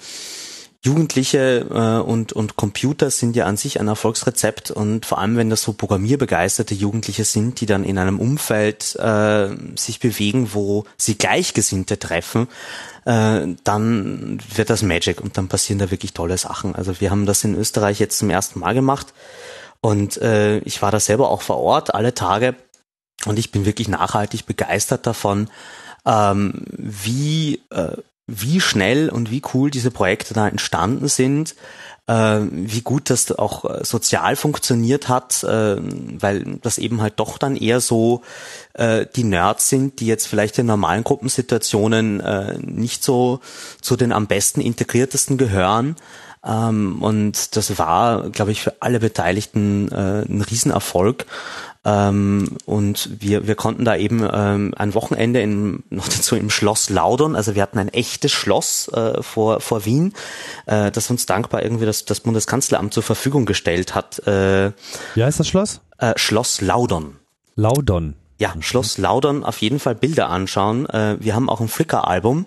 [0.85, 5.49] Jugendliche äh, und, und Computer sind ja an sich ein Erfolgsrezept und vor allem, wenn
[5.49, 11.17] das so programmierbegeisterte Jugendliche sind, die dann in einem Umfeld äh, sich bewegen, wo sie
[11.17, 12.49] Gleichgesinnte treffen,
[13.07, 16.75] äh, dann wird das Magic und dann passieren da wirklich tolle Sachen.
[16.75, 19.15] Also wir haben das in Österreich jetzt zum ersten Mal gemacht
[19.81, 22.55] und äh, ich war da selber auch vor Ort alle Tage
[23.27, 25.49] und ich bin wirklich nachhaltig begeistert davon,
[26.07, 27.97] ähm, wie äh,
[28.27, 31.55] wie schnell und wie cool diese Projekte da entstanden sind,
[32.07, 37.39] äh, wie gut das auch äh, sozial funktioniert hat, äh, weil das eben halt doch
[37.39, 38.22] dann eher so
[38.75, 43.41] äh, die Nerds sind, die jetzt vielleicht in normalen Gruppensituationen äh, nicht so
[43.81, 45.97] zu den am besten integriertesten gehören.
[46.45, 51.27] Ähm, und das war, glaube ich, für alle Beteiligten äh, ein Riesenerfolg.
[51.85, 56.89] Ähm, und wir, wir konnten da eben ähm, ein Wochenende in, noch dazu im Schloss
[56.89, 60.14] Laudern, also wir hatten ein echtes Schloss äh, vor, vor Wien,
[60.66, 64.26] äh, das uns dankbar irgendwie das, das Bundeskanzleramt zur Verfügung gestellt hat.
[64.26, 64.72] Äh,
[65.14, 65.80] Wie heißt das Schloss?
[65.99, 67.16] Äh, Schloss Laudern.
[67.55, 68.14] Laudern.
[68.39, 70.89] Ja, Schloss Laudern auf jeden Fall Bilder anschauen.
[70.89, 72.47] Äh, wir haben auch ein Flickr-Album,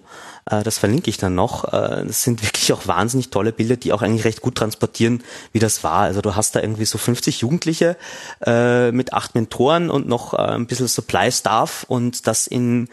[0.49, 1.65] das verlinke ich dann noch.
[1.65, 5.59] Äh, das sind wirklich auch wahnsinnig tolle Bilder, die auch eigentlich recht gut transportieren, wie
[5.59, 6.01] das war.
[6.01, 7.97] Also du hast da irgendwie so 50 Jugendliche
[8.45, 12.89] äh, mit acht Mentoren und noch ein bisschen Supply-Staff und das in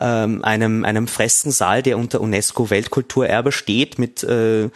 [0.00, 4.70] ähm, einem, einem Freskensaal, der unter UNESCO-Weltkulturerbe steht, mit äh,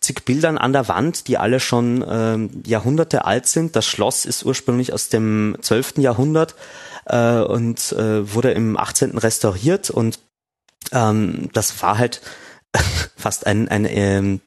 [0.00, 3.76] zig Bildern an der Wand, die alle schon ähm, Jahrhunderte alt sind.
[3.76, 5.98] Das Schloss ist ursprünglich aus dem 12.
[5.98, 6.54] Jahrhundert
[7.06, 9.16] äh, und äh, wurde im 18.
[9.18, 10.18] restauriert und
[10.92, 12.20] ähm, das war halt
[13.16, 14.40] fast ein, ein ähm,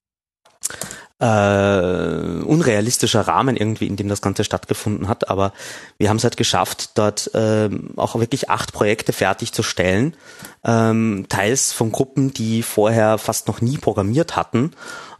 [1.19, 5.29] äh, unrealistischer Rahmen irgendwie, in dem das Ganze stattgefunden hat.
[5.29, 5.53] Aber
[5.97, 10.15] wir haben es halt geschafft, dort ähm, auch wirklich acht Projekte fertigzustellen,
[10.63, 14.71] ähm, teils von Gruppen, die vorher fast noch nie programmiert hatten.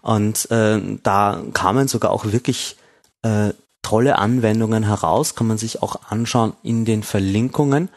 [0.01, 2.75] Und äh, da kamen sogar auch wirklich
[3.23, 7.89] äh, tolle Anwendungen heraus, kann man sich auch anschauen in den Verlinkungen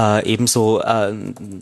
[0.00, 1.12] äh, ebenso äh,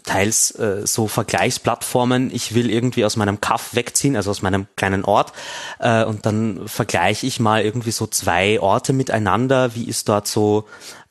[0.05, 2.31] teils äh, so Vergleichsplattformen.
[2.33, 5.33] Ich will irgendwie aus meinem Kaff wegziehen, also aus meinem kleinen Ort,
[5.81, 9.75] äh, und dann vergleiche ich mal irgendwie so zwei Orte miteinander.
[9.75, 10.67] Wie ist dort so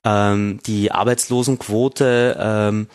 [0.06, 2.38] ähm, die Arbeitslosenquote?
[2.40, 2.88] Ähm,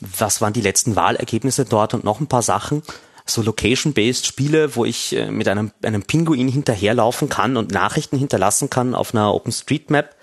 [0.00, 2.82] was waren die letzten Wahlergebnisse dort und noch ein paar Sachen?
[3.30, 8.70] so Location-based Spiele, wo ich äh, mit einem, einem Pinguin hinterherlaufen kann und Nachrichten hinterlassen
[8.70, 10.16] kann auf einer OpenStreetMap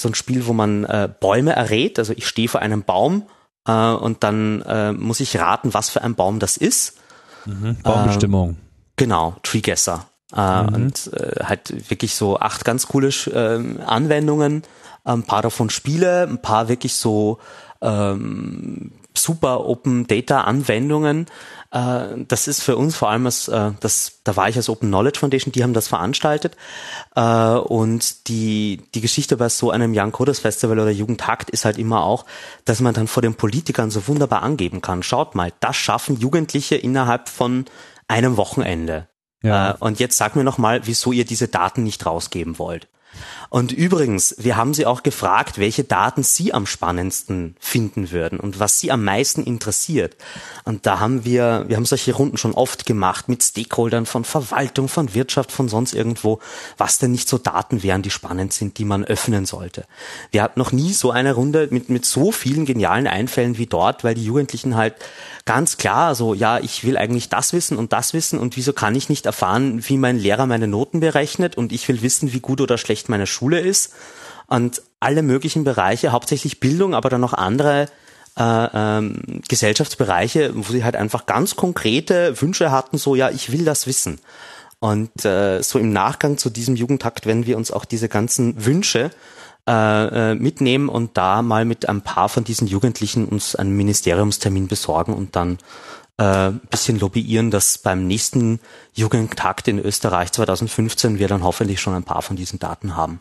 [0.00, 1.98] so ein Spiel, wo man äh, Bäume errät.
[1.98, 3.24] Also ich stehe vor einem Baum
[3.66, 6.98] äh, und dann äh, muss ich raten, was für ein Baum das ist.
[7.46, 8.52] Mhm, Baumbestimmung.
[8.52, 8.54] Äh,
[8.96, 10.06] genau, Treeguesser.
[10.34, 10.74] Äh, mhm.
[10.74, 14.62] Und äh, halt wirklich so acht ganz coole äh, Anwendungen,
[15.04, 17.38] ein paar davon Spiele, ein paar wirklich so
[17.80, 21.26] ähm, super Open Data Anwendungen.
[21.70, 24.88] Äh, das ist für uns vor allem als, äh, das, da war ich als Open
[24.88, 26.56] Knowledge Foundation, die haben das veranstaltet.
[27.14, 31.78] Äh, und die, die Geschichte bei so einem Young Coders Festival oder Jugendhakt ist halt
[31.78, 32.24] immer auch,
[32.64, 35.02] dass man dann vor den Politikern so wunderbar angeben kann.
[35.02, 37.66] Schaut mal, das schaffen Jugendliche innerhalb von
[38.08, 39.06] einem Wochenende.
[39.42, 39.70] Ja.
[39.80, 42.88] und jetzt sag mir noch mal, wieso ihr diese Daten nicht rausgeben wollt.
[43.50, 48.60] Und übrigens, wir haben Sie auch gefragt, welche Daten Sie am spannendsten finden würden und
[48.60, 50.16] was Sie am meisten interessiert.
[50.64, 54.86] Und da haben wir, wir haben solche Runden schon oft gemacht mit Stakeholdern von Verwaltung,
[54.86, 56.38] von Wirtschaft, von sonst irgendwo,
[56.78, 59.84] was denn nicht so Daten wären, die spannend sind, die man öffnen sollte.
[60.30, 64.04] Wir hatten noch nie so eine Runde mit, mit so vielen genialen Einfällen wie dort,
[64.04, 64.94] weil die Jugendlichen halt
[65.44, 68.94] ganz klar so, ja, ich will eigentlich das wissen und das wissen und wieso kann
[68.94, 72.60] ich nicht erfahren, wie mein Lehrer meine Noten berechnet und ich will wissen, wie gut
[72.60, 73.92] oder schlecht meine Schule ist
[74.46, 77.86] und alle möglichen Bereiche, hauptsächlich Bildung, aber dann noch andere
[78.38, 83.64] äh, ähm, Gesellschaftsbereiche, wo sie halt einfach ganz konkrete Wünsche hatten, so ja, ich will
[83.64, 84.18] das wissen.
[84.78, 89.10] Und äh, so im Nachgang zu diesem Jugendtakt werden wir uns auch diese ganzen Wünsche
[89.68, 94.68] äh, äh, mitnehmen und da mal mit ein paar von diesen Jugendlichen uns einen Ministeriumstermin
[94.68, 95.58] besorgen und dann
[96.20, 98.60] äh, bisschen lobbyieren, dass beim nächsten
[98.92, 103.20] Jugendtakt in Österreich 2015 wir dann hoffentlich schon ein paar von diesen Daten haben.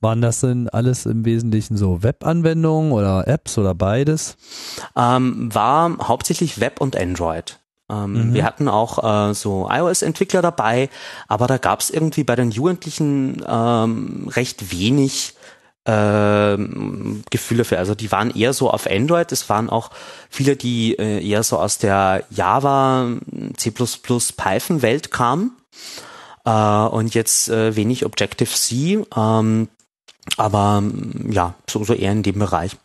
[0.00, 4.36] Waren das denn alles im Wesentlichen so Webanwendungen oder Apps oder beides?
[4.94, 7.58] Ähm, war hauptsächlich Web und Android.
[7.90, 8.34] Ähm, mhm.
[8.34, 10.90] Wir hatten auch äh, so iOS-Entwickler dabei,
[11.26, 15.34] aber da gab es irgendwie bei den Jugendlichen ähm, recht wenig
[15.84, 16.56] äh,
[17.30, 17.78] Gefühle für.
[17.78, 19.32] Also die waren eher so auf Android.
[19.32, 19.90] Es waren auch
[20.30, 23.08] viele, die äh, eher so aus der Java,
[23.56, 25.52] C++, Python-Welt kamen
[26.44, 29.04] äh, und jetzt äh, wenig Objective-C.
[29.16, 29.68] Ähm,
[30.36, 30.82] aber
[31.30, 32.76] ja, so, so eher in dem Bereich.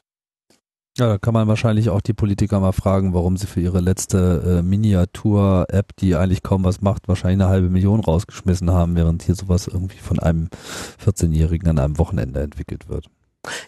[0.99, 4.57] Ja, da kann man wahrscheinlich auch die Politiker mal fragen, warum sie für ihre letzte
[4.59, 9.35] äh, Miniatur-App, die eigentlich kaum was macht, wahrscheinlich eine halbe Million rausgeschmissen haben, während hier
[9.35, 10.49] sowas irgendwie von einem
[11.01, 13.05] 14-Jährigen an einem Wochenende entwickelt wird.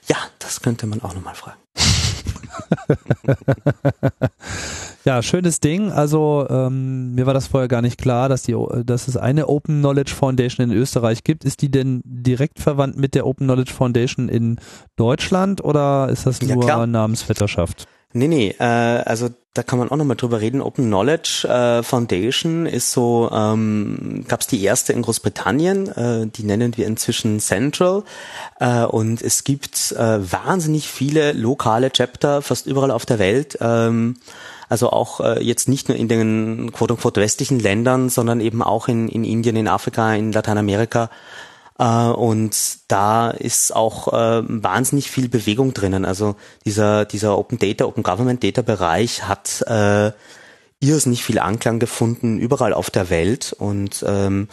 [0.09, 1.61] Ja, das könnte man auch nochmal fragen.
[5.03, 5.91] ja, schönes Ding.
[5.91, 8.55] Also ähm, mir war das vorher gar nicht klar, dass, die,
[8.85, 11.43] dass es eine Open Knowledge Foundation in Österreich gibt.
[11.43, 14.59] Ist die denn direkt verwandt mit der Open Knowledge Foundation in
[14.95, 17.87] Deutschland oder ist das nur ja, Namensvetterschaft?
[18.13, 20.61] Nee, nee, äh, also da kann man auch nochmal drüber reden.
[20.61, 26.43] Open Knowledge äh, Foundation ist so, ähm, gab es die erste in Großbritannien, äh, die
[26.43, 28.03] nennen wir inzwischen Central.
[28.59, 33.57] Äh, und es gibt äh, wahnsinnig viele lokale Chapter fast überall auf der Welt.
[33.61, 34.17] Ähm,
[34.71, 39.09] also auch äh, jetzt nicht nur in den quote-unquote westlichen Ländern, sondern eben auch in,
[39.09, 41.09] in Indien, in Afrika, in Lateinamerika
[41.77, 42.55] äh, und
[42.87, 46.05] da ist auch äh, wahnsinnig viel Bewegung drinnen.
[46.05, 46.35] Also
[46.65, 50.11] dieser, dieser Open Data, Open Government Data Bereich hat äh,
[50.79, 54.47] irrsinnig viel Anklang gefunden überall auf der Welt und ähm,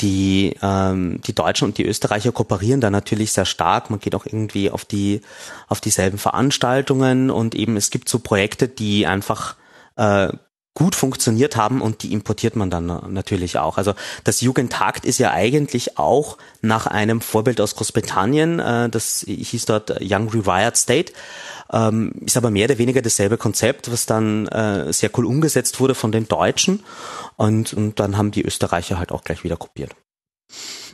[0.00, 3.90] die, ähm, die Deutschen und die Österreicher kooperieren da natürlich sehr stark.
[3.90, 5.20] Man geht auch irgendwie auf die
[5.68, 9.56] auf dieselben Veranstaltungen und eben es gibt so Projekte, die einfach
[10.00, 10.32] äh,
[10.74, 13.76] gut funktioniert haben und die importiert man dann natürlich auch.
[13.76, 13.94] Also
[14.24, 20.00] das Jugendtakt ist ja eigentlich auch nach einem Vorbild aus Großbritannien, äh, das hieß dort
[20.00, 21.12] Young Rewired State,
[21.72, 25.94] ähm, ist aber mehr oder weniger dasselbe Konzept, was dann äh, sehr cool umgesetzt wurde
[25.94, 26.82] von den Deutschen
[27.36, 29.94] und, und dann haben die Österreicher halt auch gleich wieder kopiert.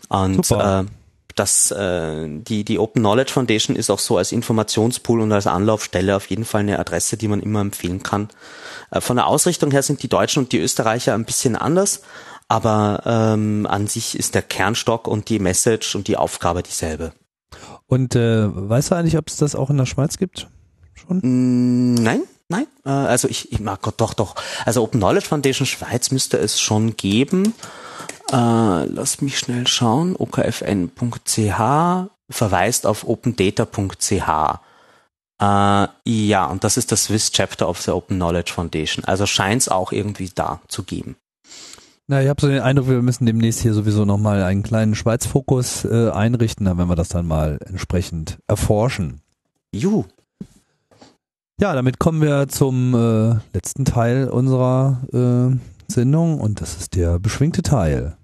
[0.08, 0.86] Und Super.
[0.86, 1.05] äh,
[1.36, 6.16] das, äh, die, die Open Knowledge Foundation ist auch so als Informationspool und als Anlaufstelle
[6.16, 8.28] auf jeden Fall eine Adresse, die man immer empfehlen kann.
[8.90, 12.02] Äh, von der Ausrichtung her sind die Deutschen und die Österreicher ein bisschen anders,
[12.48, 17.12] aber ähm, an sich ist der Kernstock und die Message und die Aufgabe dieselbe.
[17.86, 20.48] Und äh, weißt du eigentlich, ob es das auch in der Schweiz gibt?
[20.94, 21.18] Schon?
[21.18, 22.66] Mm, nein, nein.
[22.84, 24.36] Äh, also ich, ich mag Gott doch doch.
[24.64, 27.54] Also Open Knowledge Foundation Schweiz müsste es schon geben.
[28.32, 30.16] Äh, lass mich schnell schauen.
[30.16, 31.60] okfn.ch
[32.28, 34.60] verweist auf opendata.ch.
[35.38, 39.04] Äh, ja, und das ist das Swiss Chapter of the Open Knowledge Foundation.
[39.04, 41.16] Also scheint es auch irgendwie da zu geben.
[42.08, 45.84] Na, ich habe so den Eindruck, wir müssen demnächst hier sowieso nochmal einen kleinen Schweiz-Fokus
[45.84, 49.20] äh, einrichten, dann werden wir das dann mal entsprechend erforschen.
[49.74, 50.04] Juhu.
[51.60, 55.56] Ja, damit kommen wir zum äh, letzten Teil unserer äh,
[55.90, 58.16] Sendung und das ist der beschwingte Teil.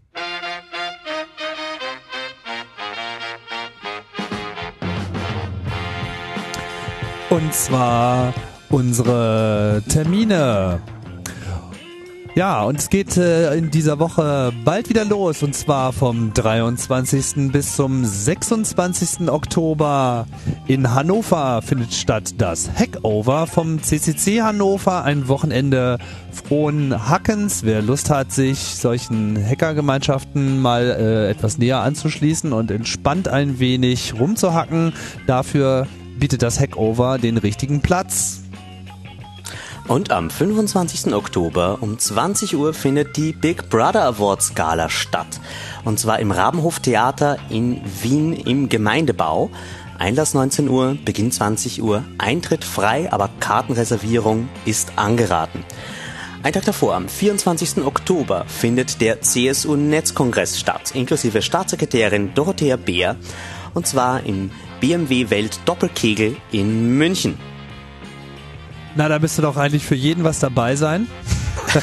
[7.30, 8.34] Und zwar
[8.68, 10.80] unsere Termine.
[12.34, 17.52] Ja, und es geht äh, in dieser Woche bald wieder los und zwar vom 23.
[17.52, 19.28] bis zum 26.
[19.28, 20.26] Oktober
[20.66, 25.98] in Hannover findet statt das Hackover vom CCC Hannover, ein Wochenende
[26.32, 27.64] frohen Hackens.
[27.64, 34.14] Wer Lust hat, sich solchen Hackergemeinschaften mal äh, etwas näher anzuschließen und entspannt ein wenig
[34.18, 34.94] rumzuhacken,
[35.26, 35.86] dafür
[36.18, 38.41] bietet das Hackover den richtigen Platz.
[39.88, 41.12] Und am 25.
[41.12, 45.40] Oktober um 20 Uhr findet die Big Brother Awards Gala statt.
[45.84, 49.50] Und zwar im Rabenhof Theater in Wien im Gemeindebau.
[49.98, 55.64] Einlass 19 Uhr, Beginn 20 Uhr, Eintritt frei, aber Kartenreservierung ist angeraten.
[56.44, 57.84] Ein Tag davor, am 24.
[57.84, 63.16] Oktober, findet der CSU-Netzkongress statt, inklusive Staatssekretärin Dorothea Beer,
[63.74, 64.50] und zwar im
[64.80, 67.51] BMW Welt Doppelkegel in München.
[68.94, 71.06] Na, da müsste doch eigentlich für jeden was dabei sein.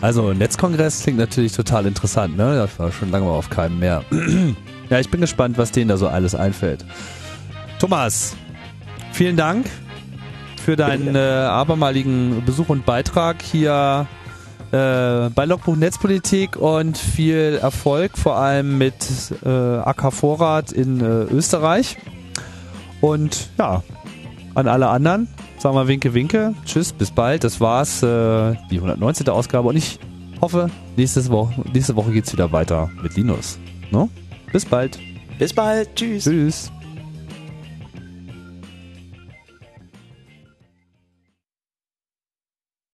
[0.00, 2.68] also Netzkongress klingt natürlich total interessant, ne?
[2.70, 4.04] Ich war schon lange mal auf keinem mehr.
[4.90, 6.84] ja, ich bin gespannt, was denen da so alles einfällt.
[7.80, 8.36] Thomas,
[9.12, 9.66] vielen Dank
[10.64, 14.06] für deinen äh, abermaligen Besuch und Beitrag hier
[14.70, 18.94] äh, bei Logbuch Netzpolitik und viel Erfolg, vor allem mit
[19.44, 21.96] äh, AK Vorrat in äh, Österreich.
[23.00, 23.82] Und ja,
[24.54, 25.28] an alle anderen.
[25.58, 26.54] Sagen wir Winke, Winke.
[26.64, 27.44] Tschüss, bis bald.
[27.44, 29.28] Das war's, äh, die 119.
[29.28, 29.68] Ausgabe.
[29.68, 29.98] Und ich
[30.40, 33.58] hoffe, nächste Woche, nächste Woche geht's wieder weiter mit Linus.
[33.90, 34.08] No?
[34.52, 34.98] Bis bald.
[35.38, 35.94] Bis bald.
[35.96, 36.24] Tschüss.
[36.24, 36.72] Tschüss.